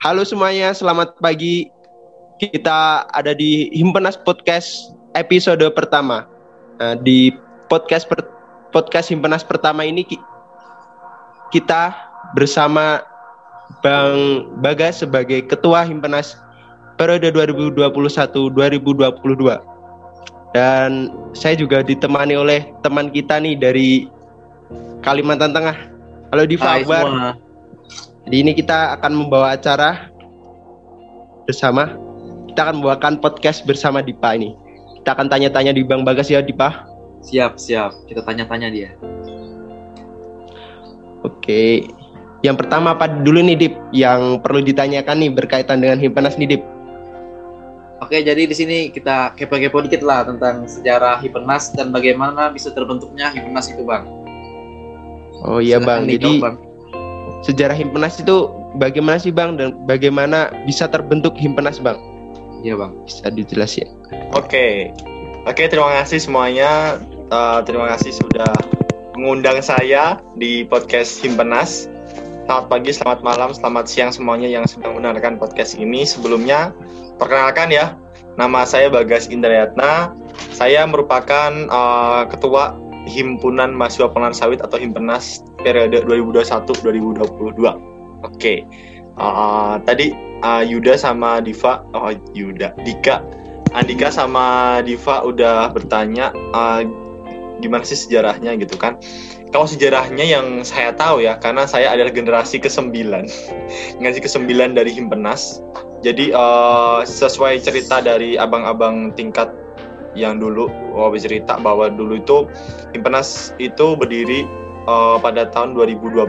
Halo 0.00 0.24
semuanya, 0.24 0.72
selamat 0.72 1.20
pagi. 1.20 1.68
Kita 2.40 3.04
ada 3.12 3.36
di 3.36 3.68
Himpenas 3.68 4.16
Podcast 4.16 4.96
episode 5.12 5.60
pertama. 5.76 6.24
Nah, 6.80 6.96
di 6.96 7.28
podcast 7.68 8.08
per, 8.08 8.24
podcast 8.72 9.12
Himpenas 9.12 9.44
pertama 9.44 9.84
ini 9.84 10.08
kita 11.52 11.92
bersama 12.32 13.04
Bang 13.84 14.48
Bagas 14.64 15.04
sebagai 15.04 15.44
Ketua 15.44 15.84
Himpenas 15.84 16.32
periode 16.96 17.28
2021-2022. 17.36 18.56
Dan 20.56 21.12
saya 21.36 21.60
juga 21.60 21.84
ditemani 21.84 22.40
oleh 22.40 22.72
teman 22.80 23.12
kita 23.12 23.36
nih 23.36 23.52
dari 23.52 24.08
Kalimantan 25.04 25.52
Tengah. 25.52 25.76
Halo 26.32 26.48
Diva 26.48 26.80
Hai 26.80 26.88
semua. 26.88 27.36
Jadi 28.30 28.46
ini 28.46 28.54
kita 28.54 28.94
akan 28.94 29.26
membawa 29.26 29.58
acara 29.58 30.06
bersama. 31.50 31.98
Kita 32.46 32.62
akan 32.62 32.78
membawakan 32.78 33.18
podcast 33.18 33.66
bersama 33.66 34.06
Dipa 34.06 34.38
ini. 34.38 34.54
Kita 35.02 35.18
akan 35.18 35.26
tanya-tanya 35.26 35.74
di 35.74 35.82
Bang 35.82 36.06
Bagas 36.06 36.30
ya 36.30 36.38
Dipa. 36.38 36.86
Siap, 37.26 37.58
siap. 37.58 37.90
Kita 38.06 38.22
tanya-tanya 38.22 38.70
dia. 38.70 38.94
Oke. 41.26 41.90
Yang 42.46 42.56
pertama 42.62 42.94
apa 42.94 43.10
dulu 43.10 43.42
nih 43.42 43.66
Dip? 43.66 43.74
Yang 43.90 44.38
perlu 44.46 44.62
ditanyakan 44.62 45.26
nih 45.26 45.30
berkaitan 45.34 45.82
dengan 45.82 45.98
Himpenas 45.98 46.38
nih 46.38 46.54
Dip. 46.54 46.62
Oke, 47.98 48.22
jadi 48.22 48.46
di 48.46 48.54
sini 48.54 48.94
kita 48.94 49.34
kepo-kepo 49.34 49.82
dikit 49.82 50.06
lah 50.06 50.22
tentang 50.22 50.70
sejarah 50.70 51.18
Hipernas 51.18 51.74
dan 51.74 51.90
bagaimana 51.90 52.46
bisa 52.54 52.70
terbentuknya 52.70 53.34
Hipernas 53.34 53.74
itu, 53.74 53.82
Bang. 53.82 54.06
Oh 55.42 55.58
iya 55.58 55.82
Bang. 55.82 56.06
Jadi 56.06 56.38
Bang. 56.38 56.69
Sejarah 57.40 57.76
Himpenas 57.76 58.20
itu 58.20 58.52
bagaimana 58.76 59.16
sih 59.16 59.32
Bang 59.32 59.56
dan 59.56 59.76
bagaimana 59.88 60.52
bisa 60.68 60.86
terbentuk 60.86 61.36
Himpenas 61.36 61.80
Bang? 61.80 61.96
Iya, 62.60 62.76
Bang. 62.76 63.00
Bisa 63.08 63.32
dijelasin. 63.32 63.88
Oke, 64.36 64.92
oke 65.48 65.62
terima 65.68 65.96
kasih 66.00 66.20
semuanya. 66.20 67.00
Eh, 67.30 67.60
terima 67.64 67.88
kasih 67.96 68.12
sudah 68.20 68.50
mengundang 69.16 69.64
saya 69.64 70.20
di 70.36 70.66
podcast 70.68 71.20
Himpenas. 71.24 71.88
Selamat 72.50 72.66
pagi, 72.66 72.90
selamat 72.90 73.20
malam, 73.22 73.54
selamat 73.54 73.86
siang 73.86 74.10
semuanya 74.10 74.50
yang 74.50 74.66
sedang 74.66 74.98
mendengarkan 74.98 75.38
podcast 75.38 75.78
ini. 75.78 76.02
Sebelumnya, 76.02 76.74
perkenalkan 77.14 77.70
ya, 77.70 77.94
nama 78.34 78.66
saya 78.66 78.90
Bagas 78.90 79.30
Indrayatna. 79.30 80.10
Saya 80.50 80.84
merupakan 80.84 81.54
eh, 81.54 82.22
ketua 82.28 82.74
Himpunan 83.08 83.72
Mahasiswa 83.72 84.12
Pengelolaan 84.12 84.36
Sawit 84.36 84.60
atau 84.60 84.76
Himpenas 84.76 85.40
periode 85.62 86.04
2021-2022. 86.04 87.88
Oke, 88.20 88.68
Eh, 89.20 89.74
tadi 89.84 90.16
eh, 90.16 90.62
Yuda 90.64 90.96
sama 90.96 91.44
Diva, 91.44 91.84
oh 91.92 92.14
Yuda, 92.32 92.72
Dika 92.86 93.20
Andika 93.70 94.10
sama 94.10 94.80
Diva 94.82 95.22
udah 95.22 95.70
bertanya 95.70 96.34
uh, 96.50 96.82
gimana 97.62 97.86
sih 97.86 97.94
sejarahnya 97.94 98.58
gitu 98.58 98.74
kan. 98.74 98.98
Kalau 99.54 99.62
sejarahnya 99.62 100.26
yang 100.26 100.66
saya 100.66 100.90
tahu 100.90 101.22
ya, 101.22 101.38
karena 101.38 101.70
saya 101.70 101.94
adalah 101.94 102.10
generasi 102.10 102.58
ke-9. 102.58 102.90
generasi 104.02 104.18
ke-9 104.26 104.74
dari 104.74 104.90
Himpenas. 104.90 105.62
Jadi 106.02 106.34
uh, 106.34 107.06
sesuai 107.06 107.62
cerita 107.62 108.02
dari 108.02 108.34
abang-abang 108.34 109.14
tingkat 109.14 109.54
yang 110.18 110.42
dulu 110.42 110.66
oh, 110.98 111.14
cerita 111.14 111.54
bahwa 111.62 111.86
dulu 111.94 112.18
itu 112.18 112.50
Himpenas 112.90 113.54
itu 113.62 113.94
berdiri 113.94 114.42
uh, 114.90 115.16
pada 115.22 115.46
tahun 115.54 115.78
2012 115.78 116.26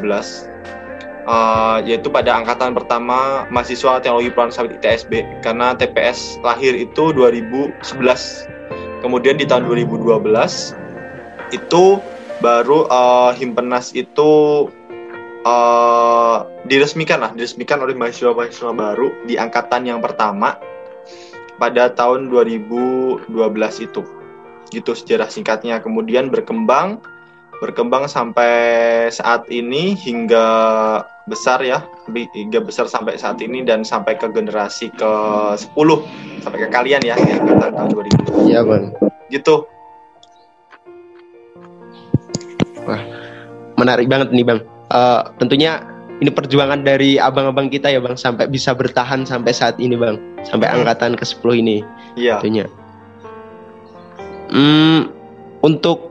uh, 1.26 1.82
yaitu 1.82 2.14
pada 2.14 2.38
angkatan 2.38 2.78
pertama 2.78 3.50
mahasiswa 3.50 3.98
teknologi 3.98 4.30
peran 4.30 4.54
sawit 4.54 4.78
ITSB 4.78 5.26
karena 5.42 5.74
TPS 5.74 6.38
lahir 6.46 6.78
itu 6.78 7.10
2011 7.18 7.82
kemudian 9.02 9.42
di 9.42 9.50
tahun 9.50 9.66
2012 9.66 10.22
itu 11.58 11.98
baru 12.46 12.86
uh, 12.94 13.34
himpenas 13.34 13.98
itu 13.98 14.70
uh, 15.44 16.46
diresmikan 16.70 17.26
lah 17.26 17.34
diresmikan 17.34 17.82
oleh 17.82 17.98
mahasiswa-mahasiswa 17.98 18.72
baru 18.78 19.10
di 19.26 19.42
angkatan 19.42 19.90
yang 19.90 20.00
pertama 20.00 20.62
pada 21.62 21.94
tahun 21.94 22.34
2012 22.34 23.30
itu. 23.86 24.02
Gitu 24.74 24.92
sejarah 24.98 25.30
singkatnya. 25.30 25.78
Kemudian 25.78 26.34
berkembang 26.34 26.98
berkembang 27.62 28.10
sampai 28.10 29.08
saat 29.14 29.46
ini 29.54 29.94
hingga 29.94 30.48
besar 31.30 31.62
ya 31.62 31.86
hingga 32.10 32.66
besar 32.66 32.90
sampai 32.90 33.22
saat 33.22 33.38
ini 33.38 33.62
dan 33.62 33.86
sampai 33.86 34.18
ke 34.18 34.26
generasi 34.34 34.90
ke 34.90 35.14
10 35.56 35.78
sampai 36.42 36.58
ke 36.58 36.68
kalian 36.74 37.06
ya 37.06 37.14
di 37.14 37.32
angkatan 37.38 37.72
tahun 37.78 37.90
2000 37.94 38.50
Iya 38.50 38.62
Bang. 38.66 38.98
gitu 39.30 39.70
Menarik 43.82 44.06
banget 44.06 44.30
nih 44.30 44.46
Bang. 44.46 44.62
Eh, 44.94 45.22
tentunya 45.42 45.82
ini 46.22 46.30
perjuangan 46.30 46.86
dari 46.86 47.18
abang-abang 47.18 47.66
kita 47.66 47.90
ya 47.90 47.98
Bang 47.98 48.14
sampai 48.14 48.46
bisa 48.46 48.78
bertahan 48.78 49.26
sampai 49.26 49.50
saat 49.50 49.82
ini 49.82 49.98
Bang. 49.98 50.22
Sampai 50.46 50.70
angkatan 50.70 51.18
ke-10 51.18 51.50
ini 51.58 51.82
iya 52.14 52.38
tentunya. 52.38 52.70
Hmm, 54.54 55.10
untuk 55.66 56.11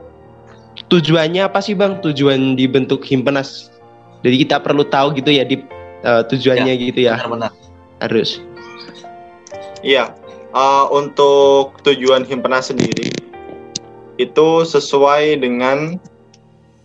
tujuannya 0.91 1.47
apa 1.47 1.63
sih 1.63 1.73
Bang? 1.73 2.03
Tujuan 2.03 2.59
dibentuk 2.59 3.01
Himpenas. 3.07 3.71
Jadi 4.21 4.45
kita 4.45 4.61
perlu 4.61 4.85
tahu 4.85 5.17
gitu 5.17 5.33
ya 5.33 5.47
di 5.47 5.63
eh, 6.05 6.23
tujuannya 6.27 6.73
gitu 6.77 7.07
ya. 7.07 7.17
Benar-benar. 7.23 7.51
Harus. 8.03 8.43
Iya, 9.81 10.13
eh, 10.53 10.85
untuk 10.93 11.81
tujuan 11.81 12.27
himpenas 12.27 12.69
sendiri 12.69 13.09
itu 14.21 14.49
sesuai 14.67 15.41
dengan 15.41 15.97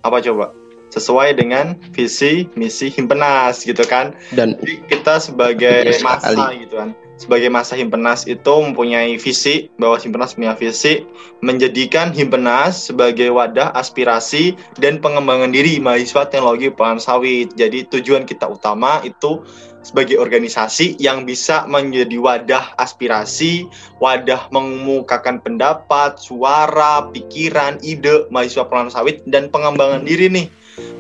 apa 0.00 0.23
coba? 0.25 0.55
Sesuai 0.94 1.37
dengan 1.37 1.77
visi 1.93 2.49
misi 2.56 2.88
himpenas 2.88 3.67
gitu 3.67 3.84
kan. 3.84 4.17
Dan 4.33 4.56
Jadi 4.65 4.81
kita 4.88 5.21
sebagai 5.21 5.93
Betul 5.93 6.06
masa 6.06 6.33
sekali. 6.33 6.65
gitu 6.65 6.75
kan, 6.81 6.91
sebagai 7.16 7.49
masa 7.49 7.77
himpenas 7.77 8.28
itu 8.28 8.53
mempunyai 8.60 9.16
visi 9.16 9.72
bahwa 9.81 9.97
himpenas 9.97 10.37
punya 10.37 10.53
visi 10.53 11.04
menjadikan 11.41 12.12
himpenas 12.12 12.93
sebagai 12.93 13.32
wadah 13.32 13.72
aspirasi 13.72 14.56
dan 14.77 15.00
pengembangan 15.00 15.53
diri 15.53 15.81
mahasiswa 15.81 16.28
teknologi 16.28 16.69
pangan 16.69 17.00
sawit. 17.00 17.56
Jadi 17.56 17.88
tujuan 17.88 18.28
kita 18.28 18.44
utama 18.53 19.00
itu 19.03 19.41
sebagai 19.81 20.21
organisasi 20.21 21.00
yang 21.00 21.25
bisa 21.25 21.65
menjadi 21.65 22.19
wadah 22.21 22.76
aspirasi, 22.76 23.71
wadah 24.03 24.50
mengemukakan 24.53 25.41
pendapat, 25.41 26.21
suara, 26.21 27.09
pikiran, 27.15 27.81
ide 27.81 28.28
mahasiswa 28.28 28.69
pengelolaan 28.69 28.93
sawit 28.93 29.25
dan 29.25 29.49
pengembangan 29.49 30.05
diri 30.05 30.28
nih. 30.28 30.47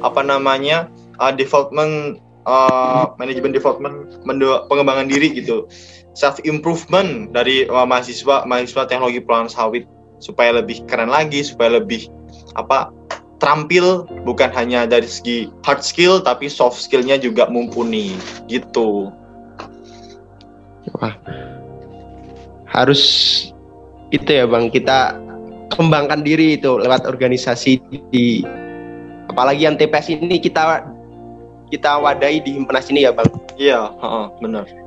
Apa 0.00 0.24
namanya? 0.24 0.88
Uh, 1.16 1.32
development 1.32 2.20
uh, 2.44 3.12
manajemen 3.18 3.56
development 3.56 4.20
pengembangan 4.70 5.08
diri 5.10 5.32
gitu 5.32 5.64
self 6.16 6.40
improvement 6.48 7.28
dari 7.36 7.68
uh, 7.68 7.84
mahasiswa 7.84 8.48
mahasiswa 8.48 8.88
teknologi 8.88 9.20
pengelolaan 9.20 9.52
sawit 9.52 9.84
supaya 10.16 10.56
lebih 10.56 10.80
keren 10.88 11.12
lagi 11.12 11.44
supaya 11.44 11.76
lebih 11.76 12.08
apa 12.56 12.88
terampil 13.36 14.08
bukan 14.24 14.48
hanya 14.56 14.88
dari 14.88 15.04
segi 15.04 15.52
hard 15.60 15.84
skill 15.84 16.24
tapi 16.24 16.48
soft 16.48 16.80
skillnya 16.80 17.20
juga 17.20 17.44
mumpuni 17.52 18.16
gitu. 18.48 19.12
Wah. 20.96 21.12
Harus 22.64 23.02
itu 24.08 24.24
ya 24.32 24.48
Bang 24.48 24.72
kita 24.72 25.20
kembangkan 25.68 26.24
diri 26.24 26.56
itu 26.56 26.80
lewat 26.80 27.04
organisasi 27.04 27.76
di 28.08 28.40
apalagi 29.28 29.68
yang 29.68 29.76
TPS 29.76 30.16
ini 30.16 30.40
kita 30.40 30.80
kita 31.68 32.00
wadai 32.00 32.40
di 32.40 32.56
himpenas 32.56 32.88
ini 32.88 33.04
ya 33.04 33.12
Bang. 33.12 33.28
iya 33.60 33.90
benar 34.40 34.85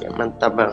Ya, 0.00 0.08
mantap 0.12 0.52
Bang. 0.56 0.72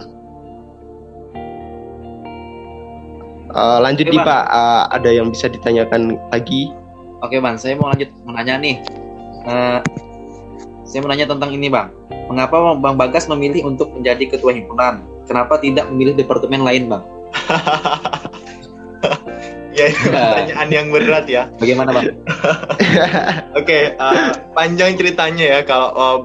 Eh, 3.53 3.77
lanjut 3.85 4.05
Oke, 4.09 4.11
nih 4.11 4.19
Bang. 4.19 4.27
Pak, 4.27 4.43
Eh, 4.49 4.83
ada 4.97 5.09
yang 5.13 5.27
bisa 5.29 5.45
ditanyakan 5.45 6.17
lagi? 6.33 6.73
Oke, 7.21 7.37
Bang. 7.37 7.55
Saya 7.55 7.77
mau 7.77 7.93
lanjut 7.93 8.09
menanya 8.25 8.57
nih. 8.59 8.75
Eh, 9.45 9.79
saya 10.83 10.99
mau 11.05 11.09
nanya 11.13 11.29
tentang 11.29 11.53
ini, 11.53 11.69
Bang. 11.69 11.93
Mengapa 12.27 12.75
Bang 12.79 12.95
Bagas 12.97 13.29
memilih 13.29 13.67
untuk 13.67 13.93
menjadi 13.93 14.25
ketua 14.31 14.55
himpunan? 14.55 15.03
Kenapa 15.29 15.59
tidak 15.61 15.87
memilih 15.93 16.17
departemen 16.17 16.65
lain, 16.65 16.89
Bang? 16.89 17.03
ya 19.83 19.89
itu 19.93 20.07
pertanyaan 20.09 20.69
yang 20.71 20.87
berat 20.89 21.25
ya 21.27 21.43
Bagaimana, 21.59 21.89
Bang? 21.91 22.15
Oke, 23.59 23.95
uh, 23.99 24.31
panjang 24.55 24.95
ceritanya 24.95 25.45
ya 25.45 25.59
kalau 25.67 25.89
uh, 25.93 26.17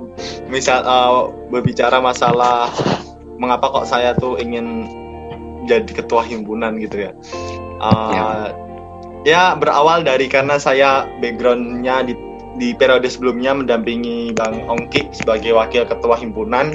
misal 0.46 0.82
uh, 0.86 1.30
berbicara 1.50 1.98
masalah 1.98 2.70
mengapa 3.38 3.70
kok 3.70 3.86
saya 3.86 4.14
tuh 4.18 4.38
ingin 4.38 4.86
jadi 5.66 5.90
ketua 5.90 6.24
himpunan 6.24 6.80
gitu 6.80 7.10
ya. 7.10 7.12
Uh, 7.78 8.50
ya. 9.22 9.54
berawal 9.54 10.02
dari 10.02 10.26
karena 10.26 10.56
saya 10.58 11.06
backgroundnya 11.20 12.02
di 12.08 12.14
di 12.58 12.74
periode 12.74 13.06
sebelumnya 13.06 13.54
mendampingi 13.54 14.34
Bang 14.34 14.66
Ongki 14.66 15.14
sebagai 15.14 15.54
wakil 15.54 15.86
ketua 15.86 16.18
himpunan 16.18 16.74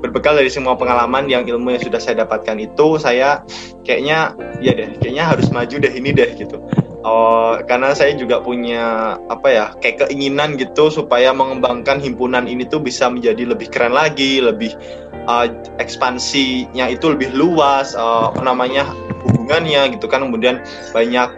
berbekal 0.00 0.36
dari 0.36 0.48
semua 0.48 0.74
pengalaman 0.74 1.28
yang 1.28 1.44
ilmu 1.44 1.76
yang 1.76 1.82
sudah 1.84 2.00
saya 2.00 2.24
dapatkan 2.24 2.56
itu 2.56 2.96
saya 2.96 3.44
kayaknya 3.84 4.34
ya 4.64 4.72
deh 4.72 4.96
kayaknya 4.98 5.24
harus 5.28 5.52
maju 5.52 5.76
deh 5.76 5.92
ini 5.92 6.10
deh 6.10 6.32
gitu. 6.34 6.58
Uh, 7.00 7.64
karena 7.64 7.96
saya 7.96 8.12
juga 8.12 8.44
punya 8.44 9.16
apa 9.32 9.48
ya 9.48 9.66
kayak 9.80 10.04
keinginan 10.04 10.60
gitu 10.60 10.92
supaya 10.92 11.32
mengembangkan 11.32 11.96
himpunan 11.96 12.44
ini 12.44 12.68
tuh 12.68 12.76
bisa 12.76 13.08
menjadi 13.08 13.48
lebih 13.48 13.72
keren 13.72 13.96
lagi 13.96 14.36
lebih 14.44 14.76
uh, 15.24 15.48
ekspansinya 15.80 16.92
itu 16.92 17.16
lebih 17.16 17.32
luas 17.32 17.96
uh, 17.96 18.36
namanya 18.44 18.84
hubungannya 19.24 19.96
gitu 19.96 20.12
kan. 20.12 20.28
Kemudian 20.28 20.60
banyak 20.92 21.28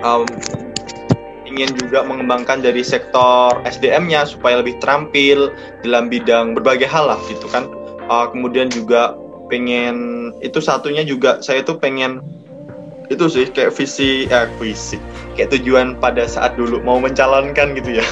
um, 0.00 0.24
ingin 1.54 1.70
juga 1.78 2.02
mengembangkan 2.02 2.60
dari 2.60 2.82
sektor 2.82 3.62
SDM-nya 3.62 4.26
supaya 4.26 4.58
lebih 4.58 4.74
terampil 4.82 5.54
dalam 5.86 6.10
bidang 6.10 6.58
berbagai 6.58 6.90
hal 6.90 7.14
lah 7.14 7.20
gitu 7.30 7.46
kan. 7.46 7.70
Uh, 8.10 8.28
kemudian 8.28 8.68
juga 8.68 9.14
pengen 9.48 10.28
itu 10.42 10.58
satunya 10.58 11.06
juga 11.06 11.38
saya 11.40 11.62
tuh 11.62 11.78
pengen 11.78 12.20
itu 13.12 13.28
sih 13.28 13.46
kayak 13.48 13.76
visi 13.76 14.26
eh 14.28 14.48
visi 14.58 14.96
kayak 15.38 15.52
tujuan 15.56 15.96
pada 16.00 16.24
saat 16.26 16.58
dulu 16.58 16.82
mau 16.82 16.98
mencalonkan 16.98 17.78
gitu 17.78 18.02
ya. 18.02 18.06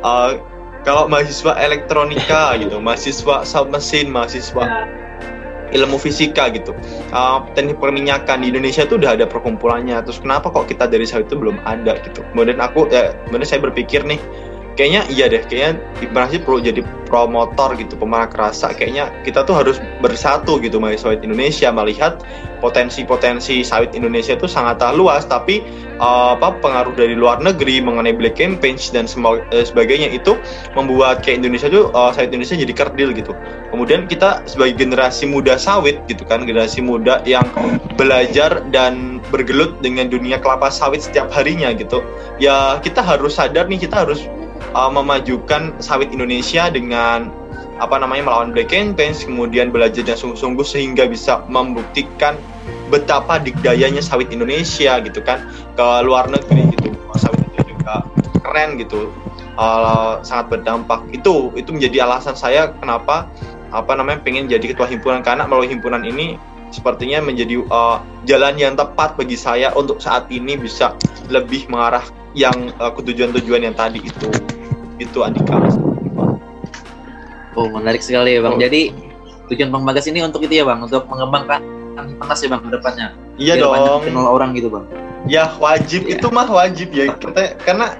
uh, 0.00 0.34
kalau 0.86 1.08
mahasiswa 1.08 1.56
elektronika 1.56 2.54
gitu, 2.60 2.76
mahasiswa 2.76 3.42
sub 3.48 3.72
mesin, 3.72 4.12
mahasiswa 4.12 4.84
ilmu 5.74 5.98
fisika 5.98 6.48
gitu. 6.54 6.72
Uh, 7.10 7.42
teknik 7.58 7.82
perminyakan 7.82 8.46
di 8.46 8.54
Indonesia 8.54 8.86
itu 8.86 8.96
udah 8.96 9.18
ada 9.18 9.26
perkumpulannya. 9.26 9.98
Terus 10.06 10.22
kenapa 10.22 10.48
kok 10.54 10.70
kita 10.70 10.86
dari 10.86 11.04
sawit 11.04 11.26
itu 11.26 11.36
belum 11.36 11.58
ada 11.66 11.98
gitu? 12.00 12.22
Kemudian 12.32 12.62
aku 12.62 12.86
ya 12.88 13.12
kemudian 13.26 13.46
saya 13.46 13.60
berpikir 13.60 14.06
nih 14.06 14.22
kayaknya 14.74 15.02
iya 15.10 15.26
deh 15.30 15.42
kayaknya 15.46 15.80
Hipnasi 16.02 16.42
perlu 16.42 16.58
jadi 16.60 16.82
promotor 17.06 17.78
gitu 17.78 17.94
pemarah 17.94 18.26
kerasa. 18.26 18.74
Kayaknya 18.74 19.14
kita 19.22 19.46
tuh 19.46 19.54
harus 19.54 19.78
bersatu 20.02 20.58
gitu 20.58 20.82
mahasiswa 20.82 21.14
Indonesia 21.14 21.70
melihat 21.70 22.26
potensi-potensi 22.58 23.62
sawit 23.62 23.94
Indonesia 23.94 24.34
itu 24.34 24.50
sangat 24.50 24.82
luas. 24.98 25.22
Tapi 25.30 25.62
uh, 26.02 26.34
apa 26.34 26.58
pengaruh 26.58 26.98
dari 26.98 27.14
luar 27.14 27.38
negeri 27.38 27.78
mengenai 27.78 28.18
black 28.18 28.34
campaign 28.34 28.74
dan 28.90 29.06
uh, 29.06 29.38
sebagainya 29.62 30.10
itu 30.10 30.34
membuat 30.74 31.22
kayak 31.22 31.46
Indonesia 31.46 31.70
tuh 31.70 31.94
uh, 31.94 32.10
sawit 32.10 32.34
Indonesia 32.34 32.58
jadi 32.58 32.74
kerdil 32.74 33.14
gitu. 33.14 33.32
Kemudian 33.70 34.10
kita 34.10 34.42
sebagai 34.50 34.74
generasi 34.82 35.30
muda 35.30 35.54
sawit 35.54 36.02
gitu 36.10 36.26
kan 36.26 36.42
generasi 36.42 36.82
muda 36.82 37.22
yang 37.22 37.46
belajar 37.94 38.58
dan 38.74 39.22
bergelut 39.30 39.78
dengan 39.80 40.10
dunia 40.10 40.42
kelapa 40.42 40.68
sawit 40.68 41.02
setiap 41.02 41.30
harinya 41.32 41.72
gitu 41.74 42.04
ya 42.38 42.78
kita 42.82 43.02
harus 43.02 43.34
sadar 43.34 43.66
nih 43.66 43.82
kita 43.82 44.06
harus 44.06 44.30
uh, 44.74 44.90
memajukan 44.90 45.78
sawit 45.78 46.10
Indonesia 46.10 46.68
dengan 46.68 47.30
apa 47.78 47.98
namanya 47.98 48.30
melawan 48.30 48.54
black 48.54 48.70
campaign 48.70 49.14
kemudian 49.14 49.74
belajar 49.74 50.06
dan 50.06 50.14
sungguh-sungguh 50.14 50.62
sehingga 50.62 51.10
bisa 51.10 51.42
membuktikan 51.50 52.38
betapa 52.90 53.42
dikdayanya 53.42 53.98
sawit 53.98 54.30
Indonesia 54.30 55.00
gitu 55.02 55.18
kan 55.24 55.42
ke 55.74 55.86
luar 56.06 56.30
negeri 56.30 56.70
gitu. 56.74 56.94
Sawit 57.18 57.42
itu 57.54 57.74
juga 57.74 58.06
keren 58.42 58.78
gitu. 58.78 59.10
Uh, 59.54 60.18
sangat 60.26 60.58
berdampak. 60.58 61.06
Itu 61.14 61.54
itu 61.54 61.70
menjadi 61.70 62.06
alasan 62.06 62.34
saya 62.34 62.74
kenapa 62.74 63.30
apa 63.74 63.92
namanya 63.94 64.22
pengen 64.22 64.50
jadi 64.50 64.74
ketua 64.74 64.90
himpunan. 64.90 65.22
Karena 65.22 65.46
melalui 65.46 65.70
himpunan 65.70 66.02
ini 66.02 66.38
sepertinya 66.74 67.22
menjadi 67.22 67.62
uh, 67.70 68.02
jalan 68.26 68.58
yang 68.58 68.74
tepat 68.74 69.14
bagi 69.14 69.38
saya 69.38 69.70
untuk 69.78 70.02
saat 70.02 70.26
ini 70.30 70.58
bisa 70.58 70.98
lebih 71.30 71.70
mengarah 71.70 72.02
yang 72.34 72.74
uh, 72.82 72.90
ke 72.90 73.00
tujuan-tujuan 73.06 73.62
yang 73.62 73.78
tadi 73.78 74.02
itu 74.02 74.26
itu 75.02 75.18
Andika 75.26 75.58
oh 77.54 77.66
menarik 77.70 78.02
sekali 78.02 78.36
ya 78.38 78.40
bang. 78.42 78.54
Oh. 78.54 78.60
jadi 78.60 78.82
tujuan 79.50 79.68
bang 79.70 79.82
Bagas 79.86 80.06
ini 80.10 80.20
untuk 80.22 80.42
itu 80.42 80.54
ya 80.62 80.64
bang? 80.66 80.82
Untuk 80.82 81.06
mengembangkan 81.06 81.62
pentas 82.18 82.38
ya 82.42 82.48
bang 82.50 82.60
ke 82.62 82.70
depannya? 82.74 83.08
Iya 83.38 83.54
Biar 83.58 83.64
dong. 83.66 84.02
kenal 84.06 84.26
orang 84.28 84.50
gitu 84.58 84.68
bang. 84.70 84.84
Ya 85.24 85.48
wajib. 85.56 86.04
Ya. 86.04 86.18
itu 86.18 86.26
mah 86.28 86.48
wajib 86.50 86.92
ya. 86.92 87.14
Kita 87.16 87.56
karena 87.62 87.96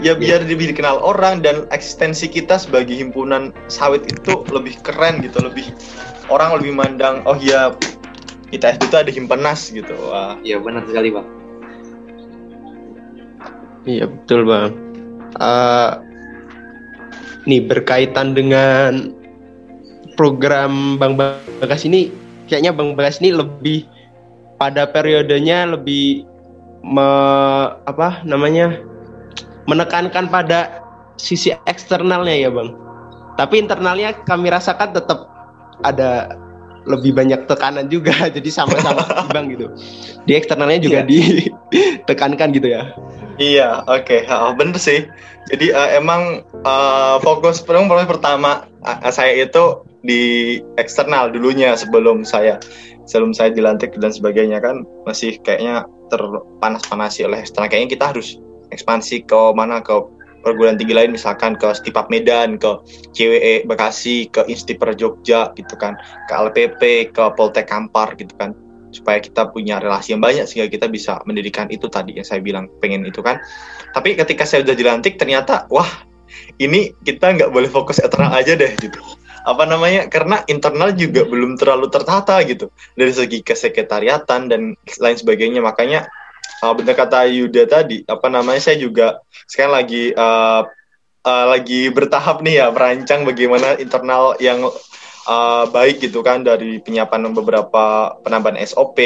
ya 0.00 0.16
biar 0.16 0.42
ya. 0.42 0.48
lebih 0.48 0.72
dikenal 0.72 0.98
orang 1.02 1.44
dan 1.44 1.68
eksistensi 1.68 2.26
kita 2.30 2.56
sebagai 2.56 2.96
himpunan 2.96 3.52
sawit 3.68 4.06
itu 4.08 4.46
lebih 4.50 4.78
keren 4.80 5.20
gitu. 5.20 5.42
Lebih 5.42 5.68
orang 6.32 6.56
lebih 6.58 6.72
mandang 6.72 7.20
oh 7.28 7.36
ya 7.36 7.74
kita 8.54 8.76
itu 8.78 8.94
ada 8.94 9.10
himpenas 9.10 9.68
gitu. 9.68 9.92
Wah. 10.08 10.38
Iya 10.40 10.62
benar 10.62 10.86
sekali 10.86 11.12
bang. 11.12 11.26
Iya 13.82 14.06
betul 14.06 14.46
bang. 14.46 14.70
Uh, 15.40 16.11
nih 17.46 17.62
berkaitan 17.66 18.34
dengan 18.34 19.14
program 20.14 20.96
Bang 21.00 21.18
Bagas 21.18 21.82
ini 21.88 22.12
kayaknya 22.46 22.72
Bang 22.74 22.94
Bagas 22.94 23.18
ini 23.18 23.34
lebih 23.34 23.88
pada 24.60 24.86
periodenya 24.86 25.74
lebih 25.74 26.22
me, 26.86 27.08
apa 27.88 28.22
namanya 28.22 28.78
menekankan 29.66 30.30
pada 30.30 30.82
sisi 31.18 31.54
eksternalnya 31.66 32.34
ya 32.34 32.50
Bang. 32.50 32.74
Tapi 33.38 33.64
internalnya 33.64 34.12
kami 34.28 34.52
rasakan 34.52 34.92
tetap 34.92 35.32
ada 35.82 36.36
lebih 36.86 37.14
banyak 37.14 37.46
tekanan 37.46 37.86
juga 37.86 38.14
jadi 38.36 38.48
sama-sama 38.50 39.06
bang 39.34 39.54
gitu 39.54 39.70
di 40.26 40.32
eksternalnya 40.34 40.80
juga 40.82 41.06
yeah. 41.06 41.06
ditekankan 41.06 42.50
gitu 42.56 42.68
ya 42.70 42.90
iya 43.38 43.86
oke 43.86 44.06
okay. 44.06 44.26
oh, 44.30 44.54
bener 44.54 44.78
sih 44.78 45.06
jadi 45.50 45.66
uh, 45.74 45.90
emang 45.98 46.22
uh, 46.62 47.18
fokus 47.18 47.58
program 47.58 47.90
pertama 48.06 48.70
uh, 48.86 49.10
saya 49.10 49.42
itu 49.42 49.82
di 50.02 50.58
eksternal 50.78 51.30
dulunya 51.34 51.74
sebelum 51.74 52.22
saya 52.22 52.62
sebelum 53.06 53.34
saya 53.34 53.50
dilantik 53.50 53.98
dan 53.98 54.14
sebagainya 54.14 54.62
kan 54.62 54.86
masih 55.02 55.38
kayaknya 55.42 55.86
terpanas-panasi 56.12 57.26
oleh 57.26 57.42
eksternal. 57.42 57.66
Kayaknya 57.66 57.90
kita 57.98 58.04
harus 58.14 58.38
ekspansi 58.70 59.26
ke 59.26 59.40
mana 59.56 59.82
ke 59.82 59.94
perguruan 60.42 60.78
tinggi 60.78 60.94
lain 60.94 61.14
misalkan 61.14 61.54
ke 61.54 61.70
Stipap 61.74 62.10
Medan, 62.10 62.58
ke 62.58 62.82
CWE 63.14 63.66
Bekasi, 63.66 64.26
ke 64.30 64.46
Instiper 64.50 64.94
Jogja 64.94 65.54
gitu 65.54 65.74
kan, 65.78 65.94
ke 66.26 66.32
LPP, 66.34 67.14
ke 67.14 67.24
Poltek 67.38 67.70
Kampar 67.70 68.14
gitu 68.18 68.34
kan 68.38 68.54
supaya 68.92 69.18
kita 69.18 69.48
punya 69.50 69.80
relasi 69.80 70.14
yang 70.14 70.22
banyak 70.22 70.44
sehingga 70.44 70.68
kita 70.68 70.86
bisa 70.92 71.18
mendirikan 71.24 71.66
itu 71.72 71.88
tadi 71.88 72.20
yang 72.20 72.26
saya 72.28 72.44
bilang 72.44 72.68
pengen 72.78 73.02
itu 73.08 73.24
kan. 73.24 73.40
Tapi 73.96 74.14
ketika 74.14 74.44
saya 74.46 74.62
udah 74.62 74.76
dilantik 74.76 75.16
ternyata 75.16 75.66
wah 75.72 75.88
ini 76.60 76.92
kita 77.02 77.32
nggak 77.34 77.50
boleh 77.50 77.68
fokus 77.72 77.98
internal 77.98 78.32
aja 78.36 78.52
deh 78.54 78.72
gitu. 78.78 79.00
Apa 79.42 79.66
namanya? 79.66 80.06
Karena 80.06 80.46
internal 80.46 80.94
juga 80.94 81.26
belum 81.26 81.58
terlalu 81.58 81.90
tertata 81.90 82.38
gitu. 82.46 82.70
Dari 82.94 83.10
segi 83.10 83.42
kesekretariatan 83.42 84.46
dan 84.46 84.78
lain 84.78 85.16
sebagainya. 85.18 85.58
Makanya 85.58 86.06
uh, 86.62 86.72
benar 86.78 86.94
kata 86.94 87.26
Yuda 87.26 87.66
tadi 87.66 88.06
apa 88.06 88.30
namanya 88.30 88.62
saya 88.62 88.78
juga 88.78 89.18
sekarang 89.50 89.82
lagi 89.82 90.14
uh, 90.14 90.62
uh, 91.26 91.46
lagi 91.50 91.90
bertahap 91.90 92.40
nih 92.46 92.62
ya 92.62 92.66
merancang 92.70 93.26
bagaimana 93.26 93.78
internal 93.82 94.38
yang 94.38 94.62
uh, 95.26 95.64
baik 95.70 96.02
gitu 96.02 96.22
kan 96.22 96.42
dari 96.42 96.82
penyiapan 96.82 97.30
beberapa 97.34 98.16
penambahan 98.22 98.58
SOP, 98.66 98.98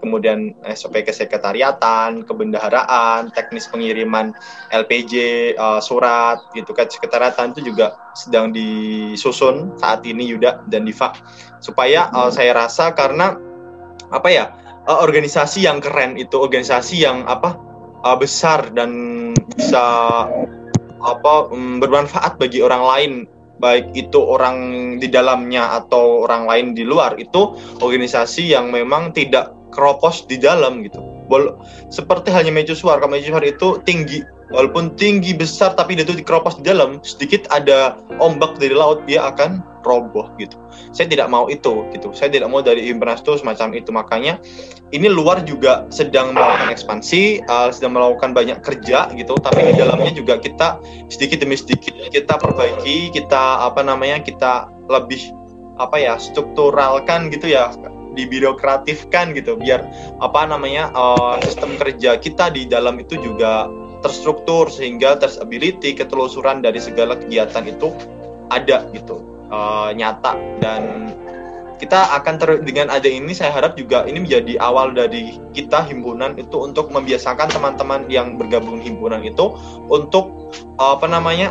kemudian 0.00 0.52
SOP 0.72 1.00
kesekretariatan, 1.04 2.24
kebendaharaan, 2.24 3.32
teknis 3.32 3.68
pengiriman 3.68 4.36
LPJ, 4.72 5.14
uh, 5.56 5.80
surat 5.80 6.40
gitu 6.52 6.72
kan. 6.76 6.88
Sekretariatan 6.88 7.56
itu 7.56 7.72
juga 7.72 7.96
sedang 8.12 8.52
disusun 8.52 9.76
saat 9.80 10.04
ini 10.04 10.28
Yuda 10.28 10.68
dan 10.68 10.84
Diva. 10.84 11.16
Supaya 11.62 12.12
uh, 12.12 12.28
saya 12.28 12.52
rasa 12.56 12.92
karena 12.92 13.36
apa 14.12 14.28
ya 14.28 14.52
uh, 14.88 14.98
organisasi 15.00 15.64
yang 15.64 15.80
keren 15.80 16.20
itu 16.20 16.36
organisasi 16.36 17.00
yang 17.00 17.24
apa 17.24 17.56
uh, 18.04 18.16
besar 18.18 18.68
dan 18.76 18.90
bisa 19.56 19.84
apa 21.02 21.34
um, 21.50 21.82
bermanfaat 21.82 22.38
bagi 22.38 22.62
orang 22.62 22.82
lain 22.82 23.12
baik 23.62 23.94
itu 23.94 24.18
orang 24.18 24.58
di 24.98 25.06
dalamnya 25.06 25.78
atau 25.78 26.26
orang 26.26 26.50
lain 26.50 26.66
di 26.74 26.82
luar 26.82 27.14
itu 27.22 27.54
organisasi 27.78 28.50
yang 28.50 28.74
memang 28.74 29.14
tidak 29.14 29.54
keropos 29.70 30.26
di 30.26 30.42
dalam 30.42 30.82
gitu. 30.82 31.11
Bol 31.26 31.54
seperti 31.92 32.32
hanya 32.34 32.50
mercusuar, 32.50 32.98
kalau 32.98 33.14
mercusuar 33.14 33.44
itu 33.46 33.78
tinggi 33.86 34.22
walaupun 34.52 34.92
tinggi 35.00 35.32
besar 35.32 35.72
tapi 35.72 35.96
dia 35.96 36.04
itu 36.04 36.12
dikeropos 36.12 36.60
di 36.60 36.68
dalam 36.68 37.00
sedikit 37.00 37.48
ada 37.48 37.96
ombak 38.20 38.60
dari 38.60 38.76
laut 38.76 39.00
dia 39.08 39.24
akan 39.32 39.64
roboh 39.82 40.30
gitu. 40.38 40.54
Saya 40.94 41.10
tidak 41.10 41.26
mau 41.32 41.50
itu 41.50 41.88
gitu. 41.90 42.14
Saya 42.14 42.30
tidak 42.30 42.52
mau 42.52 42.62
dari 42.62 42.86
Imperas 42.86 43.24
itu 43.24 43.34
semacam 43.40 43.74
itu 43.74 43.90
makanya 43.90 44.38
ini 44.94 45.10
luar 45.10 45.42
juga 45.42 45.88
sedang 45.90 46.36
melakukan 46.36 46.70
ekspansi, 46.70 47.42
uh, 47.48 47.72
sedang 47.72 47.96
melakukan 47.96 48.36
banyak 48.36 48.60
kerja 48.62 49.10
gitu, 49.16 49.34
tapi 49.40 49.72
di 49.72 49.74
dalamnya 49.80 50.12
juga 50.14 50.38
kita 50.38 50.78
sedikit 51.08 51.42
demi 51.42 51.56
sedikit 51.58 51.96
kita 52.12 52.38
perbaiki, 52.38 53.10
kita 53.10 53.66
apa 53.66 53.80
namanya 53.82 54.22
kita 54.22 54.68
lebih 54.86 55.32
apa 55.80 55.96
ya 55.96 56.20
strukturalkan 56.20 57.32
gitu 57.32 57.48
ya 57.50 57.72
dibirokratifkan 58.14 59.32
gitu. 59.36 59.56
Biar 59.56 59.84
apa 60.20 60.46
namanya 60.46 60.92
uh, 60.92 61.36
sistem 61.44 61.76
kerja 61.76 62.16
kita 62.16 62.52
di 62.52 62.68
dalam 62.68 63.00
itu 63.00 63.18
juga 63.20 63.68
terstruktur 64.02 64.66
sehingga 64.68 65.14
traceability 65.16 65.94
ketelusuran 65.94 66.60
dari 66.60 66.82
segala 66.82 67.14
kegiatan 67.16 67.64
itu 67.68 67.94
ada 68.50 68.88
gitu. 68.92 69.22
Uh, 69.52 69.92
nyata. 69.92 70.32
Dan 70.64 71.12
kita 71.82 72.14
akan 72.14 72.34
ter 72.38 72.50
dengan 72.62 72.94
ada 72.94 73.10
ini 73.10 73.34
saya 73.34 73.50
harap 73.50 73.74
juga 73.74 74.06
ini 74.06 74.22
menjadi 74.22 74.54
awal 74.62 74.94
dari 74.94 75.34
kita 75.50 75.82
himpunan 75.90 76.38
itu 76.38 76.54
untuk 76.62 76.94
membiasakan 76.94 77.50
teman-teman 77.50 78.06
yang 78.06 78.38
bergabung 78.38 78.78
himpunan 78.78 79.18
itu 79.26 79.50
untuk 79.90 80.54
uh, 80.78 80.94
apa 80.94 81.10
namanya 81.10 81.50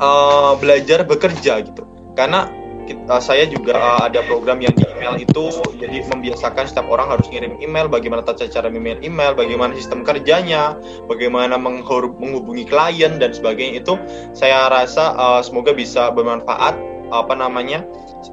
uh, 0.00 0.56
belajar 0.56 1.04
bekerja 1.04 1.60
gitu. 1.60 1.84
Karena 2.16 2.48
kita, 2.88 3.20
saya 3.20 3.44
juga 3.44 3.76
uh, 3.76 4.00
ada 4.08 4.24
program 4.24 4.64
yang 4.64 4.72
di 4.72 4.83
email 4.94 5.14
itu 5.18 5.50
jadi 5.76 6.06
membiasakan 6.08 6.70
setiap 6.70 6.86
orang 6.86 7.10
harus 7.10 7.26
ngirim 7.28 7.58
email 7.58 7.90
bagaimana 7.90 8.22
tata 8.22 8.46
cara 8.46 8.70
email 8.70 8.96
email 9.02 9.34
bagaimana 9.34 9.74
sistem 9.74 10.06
kerjanya 10.06 10.78
bagaimana 11.10 11.58
menghubungi 11.58 12.64
klien 12.64 13.18
dan 13.18 13.34
sebagainya. 13.34 13.82
Itu 13.82 13.98
saya 14.32 14.70
rasa 14.70 15.18
uh, 15.18 15.40
semoga 15.42 15.74
bisa 15.74 16.14
bermanfaat 16.14 16.78
apa 17.12 17.34
namanya 17.36 17.84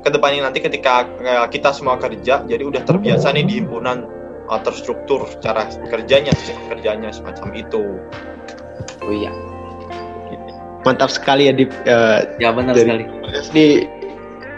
ke 0.01 0.09
depannya 0.09 0.47
nanti 0.47 0.63
ketika 0.63 1.05
kita 1.51 1.75
semua 1.75 1.99
kerja 1.99 2.41
jadi 2.47 2.63
udah 2.63 2.81
terbiasa 2.87 3.35
nih 3.35 3.43
di 3.45 3.53
himpunan 3.61 4.07
uh, 4.47 4.61
terstruktur 4.63 5.27
cara 5.43 5.67
kerjanya 5.91 6.31
sistem 6.37 6.61
kerjanya 6.71 7.09
semacam 7.11 7.47
itu. 7.57 7.83
Oh 9.01 9.11
iya. 9.11 9.33
Mantap 10.81 11.13
sekali 11.13 11.45
ya 11.45 11.53
di 11.53 11.69
uh, 11.69 12.25
ya 12.41 12.49
benar 12.49 12.73
sekali. 12.73 13.05
Ini 13.53 13.65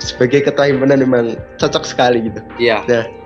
sebagai 0.04 0.44
ketua 0.44 0.68
himpunan 0.68 1.00
memang 1.00 1.40
cocok 1.56 1.88
sekali 1.88 2.28
gitu. 2.28 2.44
Iya. 2.60 2.84
Nah 2.92 3.24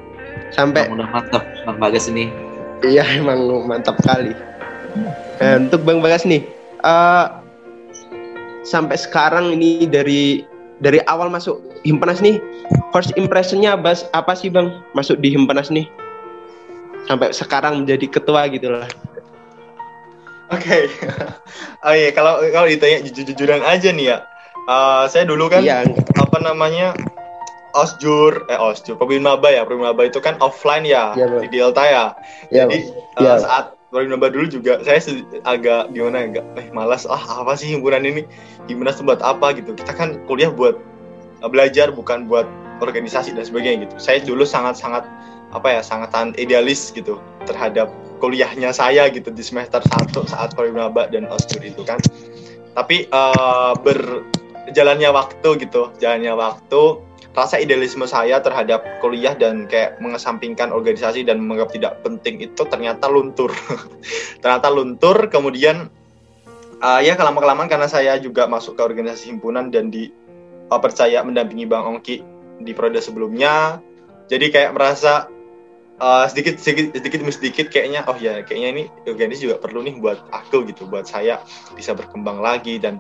sampai 0.54 0.88
udah 0.92 1.08
mantap 1.10 1.44
bang 1.66 1.78
bagas 1.82 2.08
ini. 2.08 2.30
Iya 2.86 3.04
emang 3.18 3.50
mantap 3.66 3.98
sekali. 4.06 4.38
Nah, 5.42 5.54
untuk 5.62 5.82
bang 5.84 6.00
bagas 6.00 6.24
nih 6.24 6.46
uh, 6.86 7.42
sampai 8.62 8.98
sekarang 8.98 9.58
ini 9.58 9.90
dari 9.90 10.46
dari 10.78 11.02
awal 11.10 11.34
masuk 11.34 11.58
himpunas 11.82 12.22
nih 12.22 12.38
first 12.94 13.14
impressionnya 13.18 13.74
apa, 13.74 13.98
apa 14.14 14.34
sih 14.38 14.54
bang? 14.54 14.70
Masuk 14.94 15.18
di 15.18 15.34
himpunas 15.34 15.74
nih? 15.74 15.90
Sampai 17.10 17.34
sekarang 17.34 17.84
menjadi 17.84 18.06
ketua 18.08 18.46
gitu 18.52 18.70
lah. 18.70 18.88
Oke. 20.54 20.64
Okay. 20.64 20.84
oh 21.86 21.94
iya 21.96 22.10
kalau 22.14 22.40
kalau 22.54 22.68
ditanya 22.70 23.04
jujur-jujuran 23.04 23.66
aja 23.66 23.90
nih 23.92 24.16
ya 24.16 24.18
uh, 24.66 25.06
saya 25.06 25.30
dulu 25.30 25.46
kan 25.52 25.62
iya, 25.62 25.86
apa 26.18 26.38
namanya 26.42 26.98
osjur 27.78 28.50
eh 28.50 28.58
osjur 28.58 28.98
pemimpin 28.98 29.30
maba 29.30 29.54
ya 29.54 29.62
pemimpin 29.68 29.94
maba 29.94 30.04
itu 30.10 30.18
kan 30.18 30.40
offline 30.42 30.88
ya, 30.88 31.14
ya 31.14 31.30
di 31.46 31.48
Delta 31.54 31.84
ya, 31.86 32.06
ya 32.50 32.66
jadi 32.66 32.78
uh, 33.20 33.22
ya. 33.22 33.34
saat 33.38 33.66
pemimpin 33.94 34.18
maba 34.18 34.28
dulu 34.34 34.46
juga 34.50 34.82
saya 34.82 35.00
agak 35.46 35.94
gimana 35.94 36.26
agak 36.28 36.46
eh 36.60 36.68
malas 36.74 37.06
ah 37.08 37.22
apa 37.44 37.56
sih 37.56 37.78
himpunan 37.78 38.04
ini? 38.04 38.28
Gimana 38.68 38.92
buat 39.00 39.24
apa? 39.24 39.56
gitu. 39.56 39.78
Kita 39.78 39.96
kan 39.96 40.20
kuliah 40.28 40.52
buat 40.52 40.76
uh, 41.46 41.50
belajar 41.50 41.94
bukan 41.96 42.28
buat 42.28 42.50
organisasi 42.84 43.34
dan 43.34 43.46
sebagainya 43.48 43.88
gitu. 43.90 43.96
Saya 43.98 44.20
dulu 44.22 44.44
sangat 44.44 44.78
sangat 44.78 45.08
apa 45.56 45.80
ya 45.80 45.82
sangat 45.82 46.12
idealis 46.36 46.92
gitu 46.92 47.24
terhadap 47.48 47.88
kuliahnya 48.20 48.76
saya 48.76 49.08
gitu 49.08 49.32
di 49.32 49.40
semester 49.40 49.80
1 49.80 50.12
saat 50.28 50.52
Maba 50.58 51.08
dan 51.08 51.30
Osjur 51.32 51.64
itu 51.64 51.82
kan. 51.88 52.02
Tapi 52.76 53.08
uh, 53.10 53.74
berjalannya 54.68 55.10
waktu 55.16 55.50
gitu 55.64 55.96
jalannya 55.98 56.36
waktu 56.36 57.08
rasa 57.38 57.62
idealisme 57.62 58.10
saya 58.10 58.42
terhadap 58.42 58.82
kuliah 58.98 59.38
dan 59.38 59.70
kayak 59.70 60.02
mengesampingkan 60.02 60.74
organisasi 60.74 61.22
dan 61.22 61.38
menganggap 61.38 61.70
tidak 61.70 61.94
penting 62.02 62.42
itu 62.42 62.66
ternyata 62.66 63.06
luntur. 63.06 63.54
Ternyata 64.42 64.74
luntur 64.74 65.30
kemudian 65.30 65.86
uh, 66.82 66.98
ya 66.98 67.14
kelama 67.14 67.38
kelamaan 67.38 67.70
karena 67.70 67.86
saya 67.86 68.18
juga 68.18 68.50
masuk 68.50 68.74
ke 68.74 68.82
organisasi 68.82 69.30
himpunan 69.30 69.70
dan 69.70 69.94
di 69.94 70.10
uh, 70.74 70.82
percaya 70.82 71.22
mendampingi 71.22 71.70
Bang 71.70 71.86
Ongki 71.86 72.26
di 72.66 72.72
periode 72.74 73.06
sebelumnya. 73.06 73.86
Jadi 74.34 74.50
kayak 74.50 74.74
merasa 74.74 75.30
uh, 76.02 76.26
sedikit 76.26 76.58
sedikit 76.58 76.98
sedikit 76.98 77.22
demi 77.22 77.34
sedikit 77.38 77.70
kayaknya 77.70 78.02
oh 78.10 78.18
ya 78.18 78.42
kayaknya 78.42 78.70
ini 78.74 78.84
organisasi 79.06 79.46
juga 79.46 79.62
perlu 79.62 79.86
nih 79.86 80.02
buat 80.02 80.26
aku 80.34 80.66
gitu 80.74 80.90
buat 80.90 81.06
saya 81.06 81.38
bisa 81.78 81.94
berkembang 81.94 82.42
lagi 82.42 82.82
dan 82.82 82.98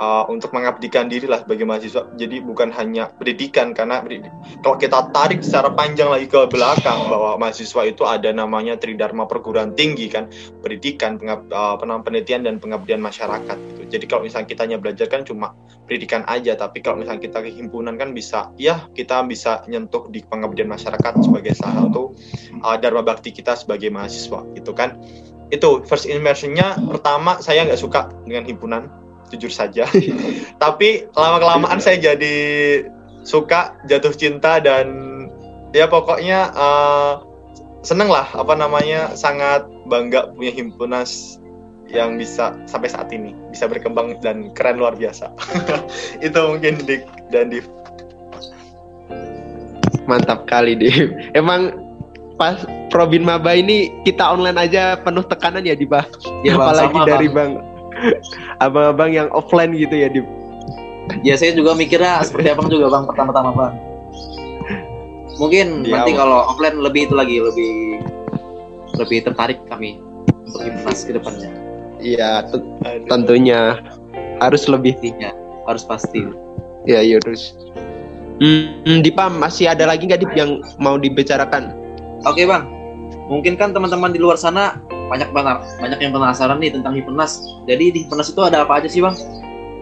uh, 0.00 0.24
untuk 0.32 0.50
mengabdikan 0.56 1.06
diri 1.06 1.28
lah 1.28 1.44
sebagai 1.44 1.68
mahasiswa. 1.68 2.08
Jadi 2.16 2.40
bukan 2.40 2.72
hanya 2.72 3.12
pendidikan 3.14 3.76
karena 3.76 4.00
kalau 4.64 4.76
kita 4.80 5.12
tarik 5.12 5.44
secara 5.44 5.70
panjang 5.76 6.08
lagi 6.08 6.26
ke 6.26 6.48
belakang 6.48 7.06
bahwa 7.06 7.36
mahasiswa 7.36 7.84
itu 7.86 8.02
ada 8.08 8.32
namanya 8.32 8.80
Tridharma 8.80 9.28
perguruan 9.28 9.76
tinggi 9.76 10.08
kan, 10.08 10.32
pendidikan, 10.64 11.20
pengab, 11.20 11.46
uh, 11.52 11.76
penelitian 11.78 12.48
dan 12.48 12.56
pengabdian 12.56 12.98
masyarakat 12.98 13.56
gitu. 13.76 13.82
Jadi 14.00 14.04
kalau 14.08 14.24
misalnya 14.24 14.48
kita 14.48 14.60
hanya 14.64 14.78
belajar 14.80 15.06
kan 15.06 15.22
cuma 15.22 15.52
pendidikan 15.84 16.24
aja, 16.26 16.56
tapi 16.56 16.80
kalau 16.80 16.98
misalnya 16.98 17.20
kita 17.20 17.44
ke 17.44 17.50
himpunan 17.52 18.00
kan 18.00 18.16
bisa 18.16 18.48
ya 18.56 18.88
kita 18.96 19.22
bisa 19.28 19.62
nyentuh 19.68 20.08
di 20.08 20.24
pengabdian 20.24 20.66
masyarakat 20.66 21.20
sebagai 21.20 21.52
salah 21.54 21.86
satu 21.86 22.16
uh, 22.64 22.76
dharma 22.80 23.04
bakti 23.04 23.30
kita 23.30 23.52
sebagai 23.54 23.92
mahasiswa 23.92 24.42
gitu 24.56 24.72
kan. 24.72 24.96
Itu 25.50 25.82
first 25.82 26.06
impressionnya 26.06 26.78
pertama 26.78 27.42
saya 27.42 27.66
nggak 27.66 27.82
suka 27.82 28.06
dengan 28.22 28.46
himpunan 28.46 28.99
jujur 29.30 29.52
saja. 29.52 29.86
Tapi 30.62 31.06
lama 31.14 31.38
kelamaan 31.38 31.78
saya 31.78 32.14
jadi 32.14 32.36
suka 33.22 33.78
jatuh 33.86 34.14
cinta 34.16 34.58
dan 34.58 35.10
ya 35.70 35.86
pokoknya 35.86 36.50
uh, 36.56 37.22
seneng 37.80 38.10
lah 38.12 38.28
apa 38.36 38.52
namanya 38.56 39.14
sangat 39.16 39.64
bangga 39.88 40.32
punya 40.36 40.52
himpunas 40.52 41.40
yang 41.90 42.14
bisa 42.14 42.54
sampai 42.70 42.86
saat 42.86 43.10
ini 43.10 43.34
bisa 43.50 43.66
berkembang 43.66 44.18
dan 44.22 44.54
keren 44.54 44.78
luar 44.78 44.94
biasa. 44.94 45.30
Itu 46.26 46.38
mungkin 46.54 46.78
Dik 46.86 47.02
dan 47.34 47.50
Div. 47.50 47.66
Mantap 50.06 50.46
kali 50.46 50.78
Div. 50.78 51.10
Emang 51.34 51.74
pas 52.38 52.62
Probin 52.94 53.26
Maba 53.26 53.58
ini 53.58 53.90
kita 54.06 54.22
online 54.22 54.58
aja 54.58 54.98
penuh 55.02 55.26
tekanan 55.26 55.66
ya 55.66 55.74
Diva. 55.74 56.06
Ya, 56.46 56.54
Apalagi 56.54 56.94
sama, 56.94 57.06
dari 57.10 57.26
bang. 57.26 57.58
bang 57.58 57.69
abang-abang 58.62 59.10
yang 59.12 59.28
offline 59.32 59.72
gitu 59.76 59.94
ya 59.94 60.08
di 60.08 60.20
ya 61.26 61.34
saya 61.34 61.52
juga 61.56 61.74
mikirnya 61.74 62.22
seperti 62.22 62.54
apa 62.54 62.62
juga 62.70 62.86
bang 62.92 63.04
pertama-tama 63.08 63.50
bang. 63.54 63.74
Mungkin 65.40 65.88
di 65.88 65.90
nanti 65.90 66.12
kalau 66.12 66.44
offline 66.52 66.78
lebih 66.84 67.08
itu 67.08 67.14
lagi 67.16 67.36
lebih 67.40 67.72
lebih 69.00 69.18
tertarik 69.24 69.58
kami 69.66 70.00
untuk 70.44 70.60
investasi 70.60 71.02
ke 71.08 71.12
depannya. 71.16 71.50
Iya 72.00 72.48
tentunya. 73.08 73.80
Harus 74.40 74.64
lebih. 74.68 74.96
Iya, 75.04 75.36
harus 75.68 75.84
pasti. 75.84 76.24
Ya 76.88 77.04
ya 77.04 77.20
terus. 77.20 77.56
Hmm, 78.40 79.04
Dipa 79.04 79.28
masih 79.28 79.68
ada 79.68 79.84
lagi 79.84 80.08
nggak 80.08 80.24
Dip 80.24 80.32
yang 80.32 80.64
mau 80.80 80.96
dibicarakan? 80.96 81.76
Oke 82.24 82.48
bang. 82.48 82.64
Mungkin 83.28 83.60
kan 83.60 83.76
teman-teman 83.76 84.16
di 84.16 84.20
luar 84.20 84.40
sana 84.40 84.80
banyak 85.10 85.34
banget 85.34 85.58
banyak 85.82 85.98
yang 85.98 86.12
penasaran 86.14 86.62
nih 86.62 86.70
tentang 86.70 86.94
Hipnas. 86.94 87.42
Jadi 87.66 87.84
di 87.90 87.98
Hipnas 88.06 88.30
itu 88.30 88.40
ada 88.46 88.62
apa 88.62 88.78
aja 88.78 88.86
sih 88.86 89.02
bang? 89.02 89.18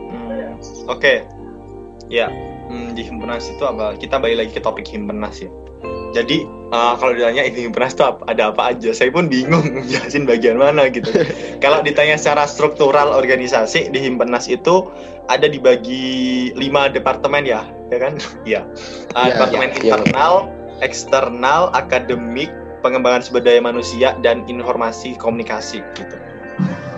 Hmm, 0.08 0.56
Oke, 0.88 0.88
okay. 0.88 1.16
ya 2.08 2.32
hmm, 2.68 2.94
di 2.94 3.02
Himpenas 3.04 3.48
itu 3.48 3.64
apa? 3.64 3.96
Kita 3.96 4.20
balik 4.20 4.44
lagi 4.44 4.52
ke 4.56 4.60
topik 4.62 4.86
Himpenas 4.86 5.40
ya. 5.42 5.50
Jadi 6.16 6.48
uh, 6.72 6.96
kalau 6.96 7.12
ditanya 7.12 7.44
ini 7.44 7.68
Himpenas 7.68 7.92
itu 7.92 8.04
ada 8.04 8.52
apa 8.52 8.72
aja, 8.72 8.90
saya 8.96 9.12
pun 9.12 9.28
bingung 9.28 9.64
jelasin 9.90 10.24
bagian 10.24 10.56
mana 10.56 10.88
gitu. 10.88 11.08
kalau 11.64 11.84
ditanya 11.84 12.16
secara 12.16 12.48
struktural 12.48 13.12
organisasi 13.12 13.92
di 13.92 13.98
Himpenas 14.00 14.48
itu 14.48 14.88
ada 15.28 15.44
dibagi 15.48 16.52
lima 16.56 16.88
departemen 16.88 17.44
ya, 17.44 17.68
ya 17.92 17.98
kan? 18.00 18.16
Iya. 18.48 18.64
Uh, 19.12 19.26
ya, 19.28 19.36
departemen 19.36 19.68
ya, 19.68 19.76
internal, 19.76 20.32
ya. 20.48 20.84
eksternal, 20.84 21.62
akademik, 21.76 22.48
pengembangan 22.80 23.24
sumber 23.24 23.42
daya 23.44 23.60
manusia 23.62 24.14
dan 24.22 24.46
informasi 24.46 25.18
komunikasi 25.18 25.82
gitu. 25.98 26.16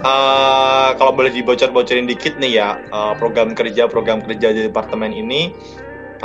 Uh, 0.01 0.97
kalau 0.97 1.13
boleh 1.13 1.29
dibocor-bocorin 1.29 2.09
dikit 2.09 2.41
nih 2.41 2.57
ya 2.57 2.81
uh, 2.89 3.13
program 3.21 3.53
kerja 3.53 3.85
program 3.85 4.25
kerja 4.25 4.57
di 4.57 4.65
departemen 4.65 5.13
ini 5.13 5.53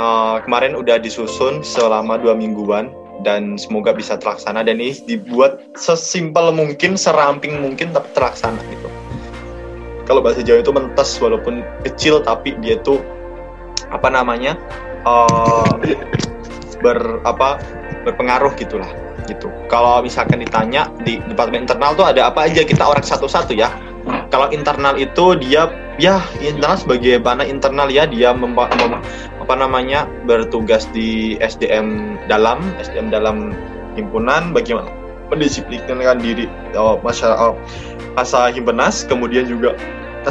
uh, 0.00 0.40
kemarin 0.40 0.72
udah 0.72 0.96
disusun 0.96 1.60
selama 1.60 2.16
dua 2.16 2.32
mingguan 2.32 2.88
dan 3.20 3.60
semoga 3.60 3.92
bisa 3.92 4.16
terlaksana 4.16 4.64
dan 4.64 4.80
ini 4.80 4.96
dibuat 5.04 5.60
sesimpel 5.76 6.56
mungkin 6.56 6.96
seramping 6.96 7.60
mungkin 7.60 7.92
tapi 7.92 8.08
terlaksana 8.16 8.56
gitu 8.72 8.88
kalau 10.08 10.24
bahasa 10.24 10.40
Jawa 10.40 10.64
itu 10.64 10.72
mentes 10.72 11.10
walaupun 11.20 11.60
kecil 11.84 12.24
tapi 12.24 12.56
dia 12.64 12.80
tuh 12.80 13.04
apa 13.92 14.08
namanya 14.08 14.56
uh, 15.04 15.68
ber 16.80 17.20
apa 17.28 17.60
berpengaruh 18.08 18.56
gitulah 18.56 18.88
gitu. 19.26 19.50
Kalau 19.66 20.00
misalkan 20.02 20.42
ditanya 20.42 20.88
di 21.02 21.18
departemen 21.26 21.66
internal 21.66 21.92
tuh 21.98 22.06
ada 22.06 22.30
apa 22.30 22.46
aja 22.46 22.62
kita 22.62 22.82
orang 22.86 23.04
satu-satu 23.04 23.52
ya. 23.52 23.70
Kalau 24.30 24.50
internal 24.54 24.94
itu 24.98 25.34
dia 25.42 25.66
ya 25.98 26.22
internal 26.38 26.78
sebagai 26.78 27.18
mana 27.20 27.42
internal 27.42 27.90
ya 27.90 28.06
dia 28.06 28.30
mem, 28.32 28.54
apa 28.54 29.54
namanya 29.54 30.06
bertugas 30.26 30.86
di 30.90 31.38
SDM 31.38 32.18
dalam 32.30 32.62
SDM 32.78 33.10
dalam 33.10 33.54
himpunan 33.94 34.52
bagaimana 34.52 34.90
mendisiplinkan 35.30 36.22
diri 36.22 36.46
oh, 36.78 36.98
masyarakat 37.02 37.38
oh, 37.38 37.54
masa 38.14 38.50
himpenas 38.54 39.02
kemudian 39.06 39.46
juga 39.46 39.74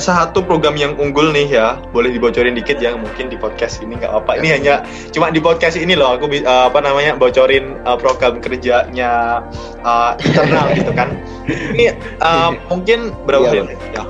satu 0.01 0.43
program 0.43 0.75
yang 0.75 0.95
unggul 0.99 1.31
nih 1.31 1.47
ya. 1.47 1.79
Boleh 1.95 2.11
dibocorin 2.11 2.55
dikit 2.55 2.79
ya 2.79 2.95
mungkin 2.95 3.31
di 3.31 3.37
podcast 3.39 3.79
ini 3.79 3.95
nggak 3.99 4.11
apa 4.11 4.39
ini 4.39 4.51
hanya 4.51 4.83
cuma 5.15 5.31
di 5.31 5.39
podcast 5.39 5.79
ini 5.79 5.95
loh 5.95 6.15
aku 6.15 6.27
uh, 6.43 6.67
apa 6.67 6.79
namanya 6.83 7.15
bocorin 7.15 7.79
uh, 7.87 7.95
program 7.95 8.43
kerjanya 8.43 9.43
uh, 9.83 10.15
internal 10.19 10.67
gitu 10.75 10.91
kan. 10.91 11.15
Ini 11.47 11.95
uh, 12.19 12.55
mungkin 12.67 13.15
berapa 13.23 13.47
Iya, 13.51 13.63
hari 13.63 13.75
ya. 13.95 14.03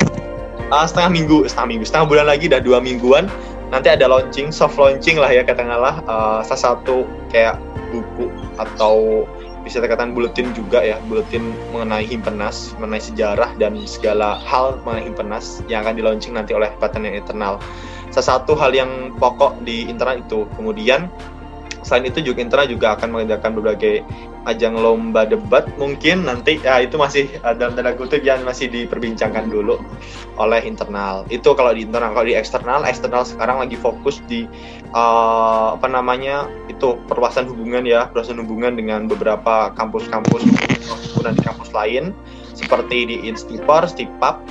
Uh, 0.74 0.86
setengah 0.86 1.10
minggu 1.14 1.38
setengah 1.46 1.68
minggu. 1.78 1.84
Setengah 1.86 2.08
bulan 2.10 2.26
lagi 2.30 2.46
dah 2.50 2.62
dua 2.62 2.82
mingguan. 2.82 3.30
Nanti 3.74 3.90
ada 3.90 4.06
launching 4.06 4.54
soft 4.54 4.78
launching 4.78 5.18
lah 5.18 5.30
ya 5.34 5.42
katakanlah. 5.42 6.02
Uh, 6.06 6.40
salah 6.46 6.78
satu 6.78 7.06
kayak 7.30 7.58
buku 7.94 8.30
atau 8.58 9.26
bisa 9.66 9.82
dikatakan 9.82 10.14
buletin 10.14 10.54
juga 10.54 10.86
ya 10.86 11.02
buletin 11.10 11.52
mengenai 11.74 12.06
himpenas 12.06 12.78
mengenai 12.78 13.02
sejarah 13.02 13.58
dan 13.58 13.74
segala 13.90 14.38
hal 14.46 14.78
mengenai 14.86 15.10
himpenas 15.10 15.66
yang 15.66 15.82
akan 15.82 15.98
di 15.98 16.06
launching 16.06 16.38
nanti 16.38 16.54
oleh 16.54 16.70
Badan 16.78 17.10
Internal 17.10 17.58
salah 18.14 18.40
satu 18.40 18.54
hal 18.54 18.72
yang 18.72 19.18
pokok 19.18 19.66
di 19.66 19.90
internal 19.90 20.22
itu 20.22 20.46
kemudian 20.54 21.10
selain 21.86 22.10
itu 22.10 22.34
juga 22.34 22.42
internal 22.42 22.66
juga 22.66 22.98
akan 22.98 23.14
mengadakan 23.14 23.54
berbagai 23.54 24.02
ajang 24.50 24.74
lomba 24.74 25.30
debat. 25.30 25.70
Mungkin 25.78 26.26
nanti 26.26 26.58
ya 26.66 26.82
itu 26.82 26.98
masih 26.98 27.30
uh, 27.46 27.54
dalam 27.54 27.78
tanda 27.78 27.94
kutip 27.94 28.26
yang 28.26 28.42
masih 28.42 28.66
diperbincangkan 28.74 29.54
dulu 29.54 29.78
oleh 30.42 30.66
internal. 30.66 31.30
Itu 31.30 31.54
kalau 31.54 31.78
di 31.78 31.86
internal 31.86 32.18
kalau 32.18 32.26
di 32.26 32.34
eksternal 32.34 32.82
eksternal 32.90 33.22
sekarang 33.22 33.62
lagi 33.62 33.78
fokus 33.78 34.18
di 34.26 34.50
uh, 34.98 35.78
apa 35.78 35.86
namanya 35.86 36.50
itu 36.66 36.98
perluasan 37.06 37.46
hubungan 37.46 37.86
ya. 37.86 38.10
Perluasan 38.10 38.42
hubungan 38.42 38.74
dengan 38.74 39.06
beberapa 39.06 39.70
kampus-kampus 39.78 40.42
dan 41.22 41.38
di 41.38 41.44
kampus 41.46 41.70
lain 41.74 42.14
seperti 42.54 43.10
di 43.10 43.16
Instipar, 43.30 43.86
Stipap 43.86 44.42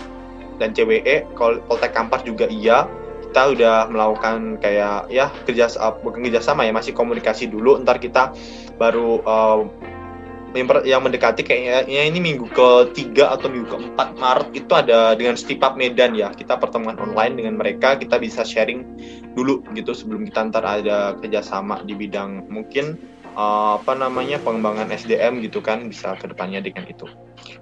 dan 0.58 0.70
CWE 0.70 1.26
Poltek 1.66 1.94
Kampar 1.94 2.22
juga 2.22 2.46
iya 2.46 2.86
kita 3.34 3.50
udah 3.50 3.90
melakukan 3.90 4.62
kayak 4.62 5.10
ya 5.10 5.26
kerja 5.42 5.66
bukan 6.06 6.22
kerjasama 6.22 6.62
ya 6.62 6.70
masih 6.70 6.94
komunikasi 6.94 7.50
dulu 7.50 7.82
ntar 7.82 7.98
kita 7.98 8.30
baru 8.78 9.18
uh, 9.26 9.66
yang 10.86 11.02
mendekati 11.02 11.42
kayaknya 11.42 12.06
ini 12.06 12.22
minggu 12.22 12.46
ketiga 12.54 13.34
atau 13.34 13.50
minggu 13.50 13.74
keempat 13.74 14.14
Maret 14.14 14.48
itu 14.54 14.70
ada 14.70 15.18
dengan 15.18 15.34
Stipap 15.34 15.74
Medan 15.74 16.14
ya. 16.14 16.30
Kita 16.30 16.62
pertemuan 16.62 16.94
online 16.94 17.34
dengan 17.42 17.58
mereka 17.58 17.98
kita 17.98 18.22
bisa 18.22 18.46
sharing 18.46 18.86
dulu 19.34 19.66
gitu 19.74 19.90
sebelum 19.90 20.30
kita 20.30 20.54
ntar 20.54 20.62
ada 20.62 21.18
kerjasama 21.18 21.82
di 21.82 21.98
bidang 21.98 22.46
mungkin 22.46 22.94
uh, 23.34 23.78
apa 23.82 23.92
namanya 23.98 24.40
pengembangan 24.40 24.90
SDM 24.90 25.42
gitu 25.44 25.60
kan 25.60 25.86
bisa 25.86 26.14
ke 26.18 26.30
depannya 26.30 26.62
dengan 26.64 26.86
itu. 26.88 27.06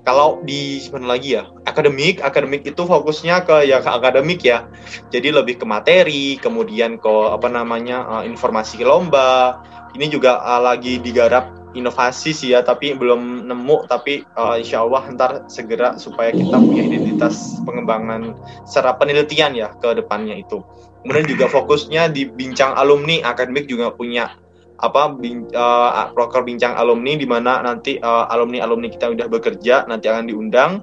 Kalau 0.06 0.44
di 0.44 0.78
mana 0.92 1.16
lagi 1.16 1.34
ya 1.34 1.48
akademik 1.66 2.22
akademik 2.22 2.62
itu 2.62 2.82
fokusnya 2.84 3.42
ke 3.48 3.66
ya 3.66 3.80
ke 3.82 3.90
akademik 3.90 4.40
ya. 4.44 4.68
Jadi 5.10 5.32
lebih 5.32 5.58
ke 5.58 5.66
materi 5.66 6.38
kemudian 6.38 7.00
ke 7.00 7.14
apa 7.32 7.48
namanya 7.48 8.06
uh, 8.06 8.22
informasi 8.24 8.84
lomba. 8.84 9.60
Ini 9.92 10.08
juga 10.08 10.40
uh, 10.40 10.60
lagi 10.62 10.96
digarap 11.00 11.52
inovasi 11.72 12.36
sih 12.36 12.52
ya 12.52 12.60
tapi 12.60 12.92
belum 12.94 13.48
nemu. 13.48 13.88
Tapi 13.88 14.24
uh, 14.36 14.60
insya 14.60 14.84
Allah 14.84 15.02
ntar 15.16 15.32
segera 15.48 15.96
supaya 15.96 16.30
kita 16.30 16.56
punya 16.56 16.84
identitas 16.84 17.58
pengembangan 17.64 18.36
secara 18.68 18.96
penelitian 18.96 19.56
ya 19.56 19.72
ke 19.80 19.96
depannya 19.96 20.36
itu. 20.38 20.60
Kemudian 21.02 21.26
juga 21.26 21.50
fokusnya 21.50 22.14
di 22.14 22.30
bincang 22.30 22.78
alumni 22.78 23.26
akademik 23.26 23.66
juga 23.66 23.90
punya 23.90 24.38
apa 24.82 25.14
bin, 25.14 25.46
uh, 25.54 26.10
proker 26.10 26.42
bincang 26.42 26.74
alumni 26.74 27.14
di 27.14 27.24
mana 27.24 27.62
nanti 27.62 28.02
uh, 28.02 28.26
alumni 28.28 28.66
alumni 28.66 28.90
kita 28.90 29.14
udah 29.14 29.26
bekerja 29.30 29.86
nanti 29.86 30.10
akan 30.10 30.26
diundang 30.26 30.82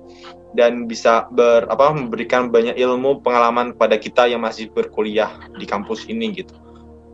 dan 0.58 0.90
bisa 0.90 1.30
ber 1.36 1.68
apa 1.70 1.94
memberikan 1.94 2.50
banyak 2.50 2.80
ilmu 2.80 3.22
pengalaman 3.22 3.76
kepada 3.76 4.00
kita 4.02 4.24
yang 4.32 4.42
masih 4.42 4.72
berkuliah 4.72 5.30
di 5.60 5.68
kampus 5.68 6.08
ini 6.10 6.32
gitu. 6.34 6.56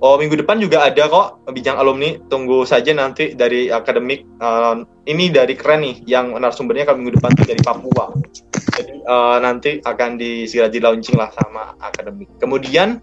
Oh 0.03 0.19
minggu 0.19 0.35
depan 0.37 0.59
juga 0.59 0.85
ada 0.85 1.07
kok 1.07 1.47
bincang 1.49 1.79
alumni. 1.79 2.19
Tunggu 2.27 2.67
saja 2.67 2.91
nanti 2.91 3.31
dari 3.33 3.71
akademik. 3.71 4.27
Uh, 4.43 4.83
ini 5.07 5.31
dari 5.31 5.55
keren 5.55 5.81
nih. 5.81 6.03
Yang 6.05 6.35
narasumbernya 6.35 6.85
kalau 6.85 6.99
minggu 6.99 7.15
depan 7.17 7.31
tuh 7.33 7.47
dari 7.47 7.61
Papua. 7.63 8.11
Jadi 8.75 8.95
uh, 9.07 9.37
nanti 9.39 9.79
akan 9.79 10.19
di 10.19 10.43
segera 10.45 10.67
di 10.67 10.83
launching 10.83 11.15
lah 11.15 11.31
sama 11.31 11.79
akademik. 11.79 12.27
Kemudian 12.37 12.99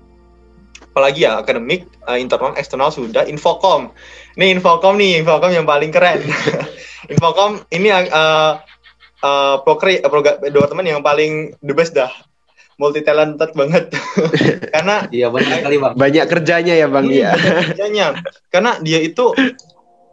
apalagi 0.93 1.25
ya 1.25 1.41
akademik, 1.41 1.89
uh, 2.05 2.21
internal, 2.21 2.53
eksternal 2.61 2.93
sudah. 2.93 3.25
Infocom. 3.25 3.91
Nih 4.37 4.53
Infocom 4.53 5.01
nih, 5.01 5.25
Infocom 5.25 5.49
yang 5.49 5.65
paling 5.65 5.89
keren. 5.89 6.21
Infocom 7.13 7.65
ini 7.73 7.89
uh, 7.89 8.61
uh, 9.25 9.57
proker, 9.65 10.05
program 10.13 10.37
departemen 10.45 10.85
yang 10.85 11.01
paling 11.01 11.57
the 11.65 11.73
best 11.73 11.97
dah 11.97 12.13
multi 12.81 13.05
talented 13.05 13.53
banget 13.55 13.95
karena 14.75 15.07
iya 15.15 15.29
banyak 15.29 15.59
kali 15.63 15.77
bang 15.79 15.95
banyak 15.95 16.25
kerjanya 16.27 16.75
ya 16.75 16.87
bang 16.91 17.07
iya, 17.07 17.31
banyak 17.37 17.67
kerjanya 17.71 18.07
karena 18.51 18.71
dia 18.83 18.99
itu 18.99 19.31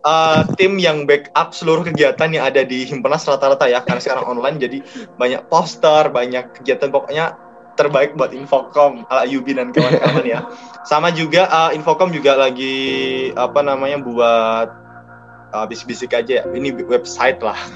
uh, 0.03 0.41
tim 0.59 0.77
yang 0.77 1.07
backup 1.09 1.55
seluruh 1.55 1.81
kegiatan 1.87 2.29
yang 2.29 2.45
ada 2.45 2.61
di 2.61 2.85
himpunas 2.85 3.25
rata-rata 3.25 3.65
ya 3.65 3.81
karena 3.81 4.01
sekarang 4.03 4.25
online 4.27 4.61
jadi 4.61 4.77
banyak 5.17 5.49
poster 5.49 6.13
banyak 6.13 6.61
kegiatan 6.61 6.91
pokoknya 6.91 7.48
terbaik 7.79 8.19
buat 8.19 8.35
Infocom 8.35 9.07
ala 9.07 9.23
Yubi 9.23 9.55
dan 9.55 9.71
kawan-kawan 9.71 10.27
ya. 10.27 10.43
Sama 10.83 11.15
juga 11.15 11.47
uh, 11.47 11.71
Infocom 11.71 12.11
juga 12.11 12.35
lagi 12.35 13.31
apa 13.39 13.63
namanya 13.63 14.03
buat 14.03 14.67
uh, 15.55 15.65
bisik-bisik 15.71 16.11
aja 16.11 16.43
ya. 16.43 16.43
Ini 16.51 16.75
website 16.83 17.39
lah. 17.39 17.55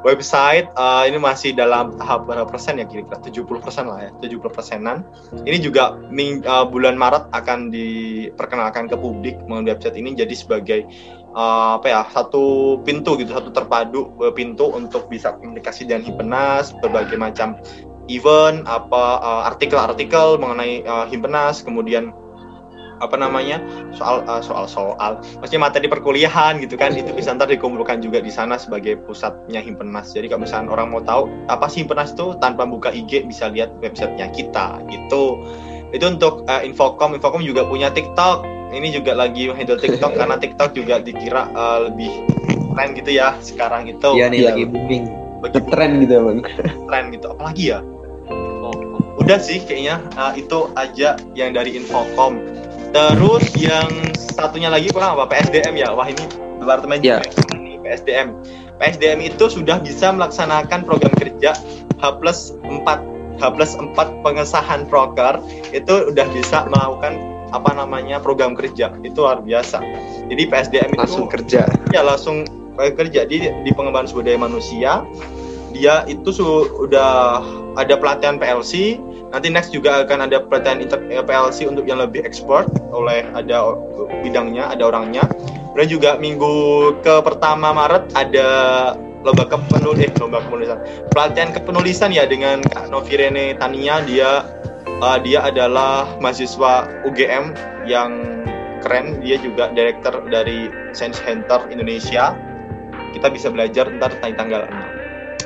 Website 0.00 0.72
uh, 0.80 1.04
ini 1.04 1.20
masih 1.20 1.52
dalam 1.52 1.92
tahap 2.00 2.24
berapa 2.24 2.48
persen 2.48 2.80
ya 2.80 2.88
kira-kira? 2.88 3.20
70 3.20 3.60
persen 3.60 3.84
lah 3.84 4.08
ya 4.08 4.10
70 4.24 4.48
persenan. 4.48 5.04
Ini 5.44 5.60
juga 5.60 5.92
ming, 6.08 6.40
uh, 6.48 6.64
bulan 6.64 6.96
Maret 6.96 7.28
akan 7.36 7.68
diperkenalkan 7.68 8.88
ke 8.88 8.96
publik 8.96 9.36
mengenai 9.44 9.76
website 9.76 10.00
ini 10.00 10.16
jadi 10.16 10.32
sebagai 10.32 10.88
uh, 11.36 11.76
apa 11.76 11.86
ya 11.92 12.00
satu 12.08 12.80
pintu 12.80 13.20
gitu 13.20 13.36
satu 13.36 13.52
terpadu 13.52 14.32
pintu 14.32 14.72
untuk 14.72 15.12
bisa 15.12 15.36
komunikasi 15.36 15.84
dengan 15.84 16.08
himpenas 16.08 16.72
berbagai 16.80 17.20
macam 17.20 17.60
event 18.10 18.66
apa 18.66 19.22
artikel-artikel 19.54 20.36
uh, 20.36 20.40
mengenai 20.42 20.82
uh, 20.82 21.06
himpenas 21.06 21.62
kemudian 21.62 22.10
apa 23.00 23.16
namanya 23.16 23.64
soal 23.96 24.20
uh, 24.28 24.44
soal 24.44 24.68
soal 24.68 25.18
maksudnya 25.40 25.60
materi 25.64 25.88
perkuliahan 25.88 26.60
gitu 26.60 26.76
kan 26.76 26.92
itu 26.92 27.10
bisa 27.16 27.32
ntar 27.32 27.48
dikumpulkan 27.48 28.04
juga 28.04 28.20
di 28.20 28.28
sana 28.28 28.60
sebagai 28.60 29.00
pusatnya 29.08 29.64
himpenas. 29.64 30.12
Jadi 30.12 30.28
kalau 30.28 30.44
misalnya 30.44 30.68
orang 30.70 30.92
mau 30.92 31.00
tahu 31.00 31.26
apa 31.48 31.66
sih 31.72 31.82
himpenas 31.82 32.12
itu 32.12 32.36
tanpa 32.38 32.68
buka 32.68 32.92
IG 32.92 33.24
bisa 33.24 33.48
lihat 33.48 33.72
websitenya 33.80 34.28
kita 34.36 34.84
gitu. 34.92 35.40
Itu 35.90 36.04
untuk 36.06 36.44
uh, 36.46 36.62
infocom. 36.62 37.16
Infocom 37.16 37.42
juga 37.42 37.66
punya 37.66 37.88
TikTok. 37.90 38.46
Ini 38.70 38.94
juga 38.94 39.18
lagi 39.18 39.50
handle 39.50 39.80
TikTok 39.80 40.14
karena 40.14 40.38
TikTok 40.38 40.78
juga 40.78 41.02
dikira 41.02 41.50
uh, 41.56 41.90
lebih 41.90 42.12
keren 42.70 42.94
gitu 42.94 43.10
ya 43.18 43.34
sekarang 43.42 43.90
itu 43.90 44.14
iya 44.14 44.30
nih 44.30 44.38
ya. 44.44 44.46
lagi 44.54 44.64
booming. 44.68 45.04
Bagi 45.40 45.60
tren 45.72 45.90
gitu 46.04 46.12
ya 46.14 46.22
bang. 46.22 46.38
Tren 46.86 47.04
gitu. 47.10 47.26
Apalagi 47.32 47.64
ya 47.74 47.80
udah 49.20 49.38
sih 49.38 49.62
kayaknya 49.62 50.00
uh, 50.16 50.32
itu 50.32 50.72
aja 50.74 51.20
yang 51.36 51.52
dari 51.52 51.76
infocom 51.76 52.40
Terus 52.90 53.54
yang 53.54 53.86
satunya 54.34 54.66
lagi 54.66 54.90
kurang 54.90 55.14
apa? 55.14 55.30
PSDM 55.30 55.78
ya. 55.78 55.94
Wah 55.94 56.10
ini 56.10 56.26
departemen 56.58 56.98
yeah. 57.06 57.22
ini 57.54 57.78
PSDM. 57.78 58.34
PSDM 58.82 59.22
itu 59.22 59.46
sudah 59.46 59.78
bisa 59.78 60.10
melaksanakan 60.10 60.82
program 60.82 61.14
kerja 61.14 61.54
H 62.02 62.04
plus 62.18 62.58
4 62.66 62.82
H 63.38 63.42
plus 63.54 63.72
4 63.78 63.94
pengesahan 64.26 64.90
proker 64.90 65.38
itu 65.70 66.10
udah 66.10 66.26
bisa 66.34 66.66
melakukan 66.66 67.22
apa 67.50 67.70
namanya 67.78 68.18
program 68.18 68.58
kerja 68.58 68.90
itu 69.06 69.18
luar 69.22 69.38
biasa. 69.38 69.78
Jadi 70.26 70.42
PSDM 70.50 70.90
itu 70.90 71.00
langsung 71.06 71.30
kerja. 71.30 71.70
Ya 71.94 72.02
langsung 72.02 72.42
kerja 72.74 73.22
di 73.22 73.46
di 73.46 73.70
pengembangan 73.70 74.10
sumber 74.10 74.24
daya 74.26 74.38
manusia. 74.40 75.06
Dia 75.70 76.02
itu 76.10 76.34
sudah 76.34 77.38
ada 77.78 77.94
pelatihan 77.94 78.42
PLC, 78.42 78.98
Nanti 79.30 79.46
next 79.46 79.70
juga 79.70 80.02
akan 80.02 80.26
ada 80.26 80.42
pelatihan 80.42 80.82
inter 80.82 80.98
PLC 81.06 81.70
untuk 81.70 81.86
yang 81.86 82.02
lebih 82.02 82.26
ekspor 82.26 82.66
oleh 82.90 83.22
ada 83.30 83.78
bidangnya, 84.26 84.74
ada 84.74 84.90
orangnya. 84.90 85.22
Dan 85.78 85.86
juga 85.86 86.18
minggu 86.18 86.52
ke 87.06 87.22
pertama 87.22 87.70
Maret 87.70 88.10
ada 88.18 88.48
lomba 89.22 89.46
kepenulisan, 89.46 90.10
eh, 90.10 90.18
lomba 90.18 90.38
kepenulisan, 90.42 90.78
pelatihan 91.14 91.50
kepenulisan 91.54 92.10
ya 92.10 92.26
dengan 92.26 92.58
Kak 92.66 92.90
Novirene 92.90 93.54
Tania. 93.54 94.02
Dia 94.02 94.42
uh, 94.98 95.18
dia 95.22 95.46
adalah 95.46 96.10
mahasiswa 96.18 96.90
UGM 97.06 97.54
yang 97.86 98.42
keren. 98.82 99.22
Dia 99.22 99.38
juga 99.38 99.70
direktur 99.70 100.26
dari 100.26 100.66
Science 100.90 101.22
Center 101.22 101.70
Indonesia. 101.70 102.34
Kita 103.14 103.30
bisa 103.30 103.46
belajar 103.50 103.86
ntar 103.94 104.10
tanggal 104.18 104.66
6 104.66 104.89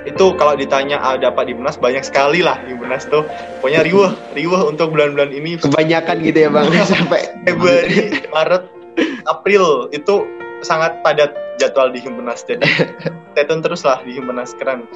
itu 0.04 0.36
kalau 0.36 0.52
ditanya 0.52 1.00
ah, 1.00 1.16
dapat 1.16 1.48
di 1.48 1.54
Benas 1.56 1.80
banyak 1.80 2.04
sekali 2.04 2.44
lah 2.44 2.60
di 2.64 2.76
Benas 2.76 3.08
tuh 3.08 3.24
pokoknya 3.64 3.80
riuh 3.84 4.12
riuh 4.36 4.68
untuk 4.68 4.92
bulan-bulan 4.92 5.32
ini 5.32 5.56
kebanyakan 5.60 6.20
gitu 6.20 6.38
ya 6.44 6.50
bang 6.52 6.68
sampai 6.92 7.20
Februari 7.48 8.24
Maret 8.28 8.64
April 9.24 9.88
itu 9.90 10.28
sangat 10.60 11.00
padat 11.04 11.32
jadwal 11.60 11.92
di 11.92 12.00
Himpunas 12.02 12.44
jadi 12.44 12.64
stay 13.32 13.44
tune 13.46 13.62
terus 13.62 13.82
lah 13.82 14.00
di 14.02 14.16
Himpunas 14.16 14.52
keren 14.56 14.86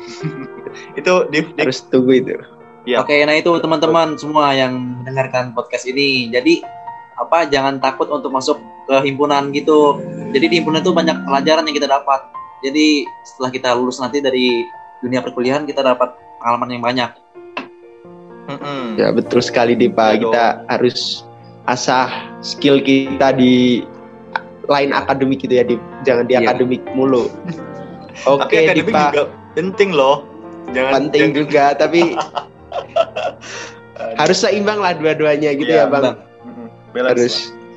itu 1.01 1.15
di, 1.33 1.39
di 1.45 1.61
Harus 1.63 1.85
tunggu 1.89 2.13
itu. 2.15 2.35
ya 2.89 3.05
Oke, 3.05 3.21
nah 3.29 3.37
itu 3.37 3.53
teman-teman 3.61 4.17
semua 4.17 4.57
yang 4.57 4.73
mendengarkan 5.05 5.53
podcast 5.53 5.85
ini. 5.85 6.33
Jadi 6.33 6.65
apa 7.19 7.45
jangan 7.51 7.83
takut 7.83 8.09
untuk 8.09 8.33
masuk 8.33 8.57
ke 8.89 8.97
himpunan 9.05 9.53
gitu. 9.53 10.01
Jadi 10.33 10.47
di 10.49 10.55
himpunan 10.63 10.81
itu 10.81 10.95
banyak 10.97 11.21
pelajaran 11.29 11.69
yang 11.69 11.77
kita 11.77 11.91
dapat. 11.91 12.33
Jadi 12.65 13.05
setelah 13.29 13.51
kita 13.53 13.69
lulus 13.77 14.01
nanti 14.01 14.25
dari 14.25 14.65
dunia 15.01 15.21
perkuliahan 15.21 15.63
kita 15.63 15.81
dapat 15.81 16.13
pengalaman 16.39 16.69
yang 16.71 16.83
banyak. 16.83 17.11
Mm-mm. 18.49 18.97
Ya 18.97 19.09
betul 19.13 19.39
sekali 19.39 19.73
Dipa. 19.73 20.13
Ya, 20.13 20.15
Kita 20.19 20.45
harus 20.67 21.23
asah 21.65 22.09
skill 22.41 22.81
kita 22.81 23.31
di 23.31 23.85
lain 24.65 24.91
akademik 24.91 25.41
gitu 25.41 25.55
ya, 25.55 25.63
Dip. 25.63 25.79
Jangan 26.03 26.25
di 26.25 26.33
Iya. 26.35 26.49
akademik 26.49 26.81
mulu. 26.93 27.29
Oke, 28.27 28.67
akademik 28.67 28.89
Dipa. 28.89 29.03
juga 29.13 29.23
penting 29.53 29.91
loh 29.93 30.25
jangan 30.69 30.93
Penting 31.01 31.21
jangan- 31.25 31.37
juga, 31.37 31.65
tapi 31.75 32.01
Aduh. 32.13 32.29
harus 34.21 34.37
seimbang 34.39 34.79
lah 34.79 34.93
dua-duanya 34.93 35.51
gitu 35.53 35.69
Iya, 35.69 35.85
ya, 35.85 35.87
Bang. 35.89 36.03
Bang. 36.05 36.17
Mm-mm. 36.45 36.67
Balance 36.93 37.09
Harus 37.15 37.35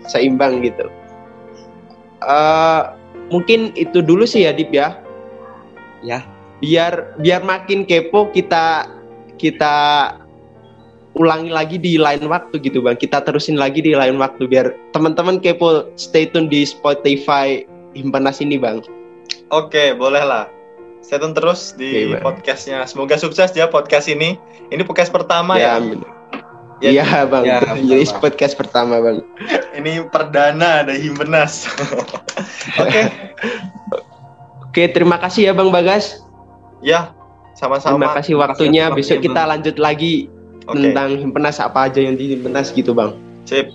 seimbang 0.07 0.53
gitu. 0.62 0.86
Eh, 2.21 2.81
mungkin 3.27 3.71
itu 3.73 3.99
dulu 3.99 4.23
sih 4.23 4.43
ya, 4.43 4.51
Dip 4.51 4.71
ya. 4.71 4.95
Ya. 6.01 6.23
Biar 6.62 7.17
biar 7.17 7.41
makin 7.41 7.84
kepo 7.89 8.30
kita 8.30 8.86
kita 9.41 9.76
ulangi 11.17 11.52
lagi 11.52 11.76
di 11.76 12.00
lain 12.00 12.24
waktu 12.32 12.56
gitu 12.63 12.80
bang 12.80 12.95
kita 12.95 13.19
terusin 13.19 13.60
lagi 13.60 13.84
di 13.84 13.91
lain 13.91 14.15
waktu 14.15 14.47
biar 14.47 14.71
teman-teman 14.95 15.43
kepo 15.43 15.91
stay 16.00 16.24
tune 16.24 16.47
di 16.47 16.63
Spotify 16.63 17.67
Himpenas 17.91 18.39
ini 18.39 18.56
bang 18.56 18.80
Oke, 19.52 19.91
boleh 19.91 20.24
lah. 20.24 20.47
Stay 21.04 21.19
tune 21.19 21.36
terus 21.36 21.76
di 21.76 22.15
Bang. 22.15 22.24
podcastnya. 22.24 22.88
Semoga 22.88 23.19
sukses 23.19 23.52
ya 23.52 23.67
podcast 23.67 24.08
ini. 24.08 24.39
Ini 24.71 24.80
podcast 24.88 25.12
pertama 25.12 25.60
ya. 25.60 25.76
amin. 25.76 26.00
Ya, 26.80 26.89
iya 26.97 27.28
bang 27.30 27.43
ya, 27.45 27.60
jadi 27.78 28.10
Bang. 28.10 28.21
podcast 28.26 28.58
pertama 28.58 28.97
bang 28.97 29.21
Ini 29.78 30.08
perdana 30.10 30.82
ada 30.82 30.95
Himpenas. 30.95 31.67
Oke, 32.82 33.02
oke 34.65 34.84
terima 34.95 35.19
kasih 35.21 35.50
ya 35.50 35.54
bang 35.54 35.69
Bagas 35.69 36.24
ya, 36.81 37.15
sama-sama. 37.55 37.97
terima 37.97 38.09
kasih 38.17 38.33
Terima 38.35 38.43
waktunya 38.49 38.83
kasih 38.89 38.97
besok 38.97 39.17
kita 39.23 39.41
lanjut 39.47 39.75
lagi 39.77 40.13
Oke, 40.67 40.77
tentang 40.77 41.09
Himpenas 41.17 41.57
apa 41.57 41.89
aja 41.89 41.99
yang 42.01 42.17
di 42.17 42.37
Himpenas 42.37 42.69
gitu 42.73 42.93
bang 42.93 43.13
sip. 43.45 43.67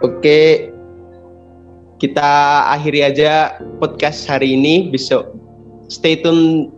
Oke, 0.00 0.72
kita 2.00 2.30
akhiri 2.72 3.04
aja 3.04 3.60
podcast 3.82 4.24
hari 4.24 4.56
ini. 4.56 4.88
Besok 4.88 5.28
stay 5.92 6.16
tune 6.16 6.72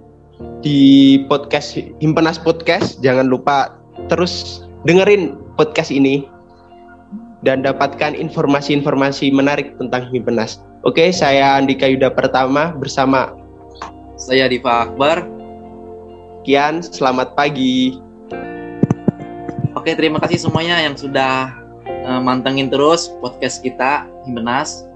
di 0.65 1.23
podcast 1.31 1.79
Himpenas 2.03 2.41
Podcast. 2.41 2.99
Jangan 2.99 3.31
lupa 3.31 3.79
terus 4.11 4.67
dengerin 4.89 5.39
podcast 5.55 5.95
ini 5.95 6.27
dan 7.47 7.63
dapatkan 7.63 8.19
informasi-informasi 8.19 9.31
menarik 9.31 9.79
tentang 9.79 10.11
Himpenas. 10.11 10.59
Oke, 10.83 11.15
saya 11.15 11.55
Andika 11.63 11.87
Yuda 11.87 12.11
Pertama 12.11 12.75
bersama 12.75 13.31
Saya 14.23 14.47
Diva 14.47 14.87
Akbar. 14.87 15.27
Kian. 16.47 16.79
Selamat 16.79 17.35
pagi. 17.35 17.99
Oke, 19.75 19.99
terima 19.99 20.23
kasih 20.23 20.47
semuanya 20.47 20.79
yang 20.79 20.95
sudah 20.95 21.51
eh, 21.83 22.21
mantengin 22.23 22.71
terus 22.71 23.11
podcast 23.19 23.59
kita 23.67 24.07
Himpenas. 24.23 24.87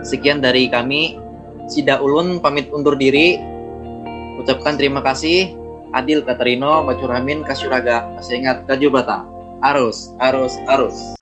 Sekian 0.00 0.40
dari 0.40 0.72
kami. 0.72 1.20
Sida 1.68 2.00
Ulun 2.00 2.40
pamit 2.40 2.72
undur 2.72 2.96
diri. 2.96 3.36
Ucapkan 4.40 4.80
terima 4.80 5.04
kasih. 5.04 5.52
Adil 5.92 6.24
Katarino, 6.24 6.88
Bacuramin, 6.88 7.44
Kasyuraga. 7.44 8.16
Masih 8.16 8.40
ingat 8.40 8.64
Kaju 8.64 8.88
Batang. 8.96 9.28
Arus, 9.60 10.08
arus, 10.24 10.56
arus. 10.72 11.20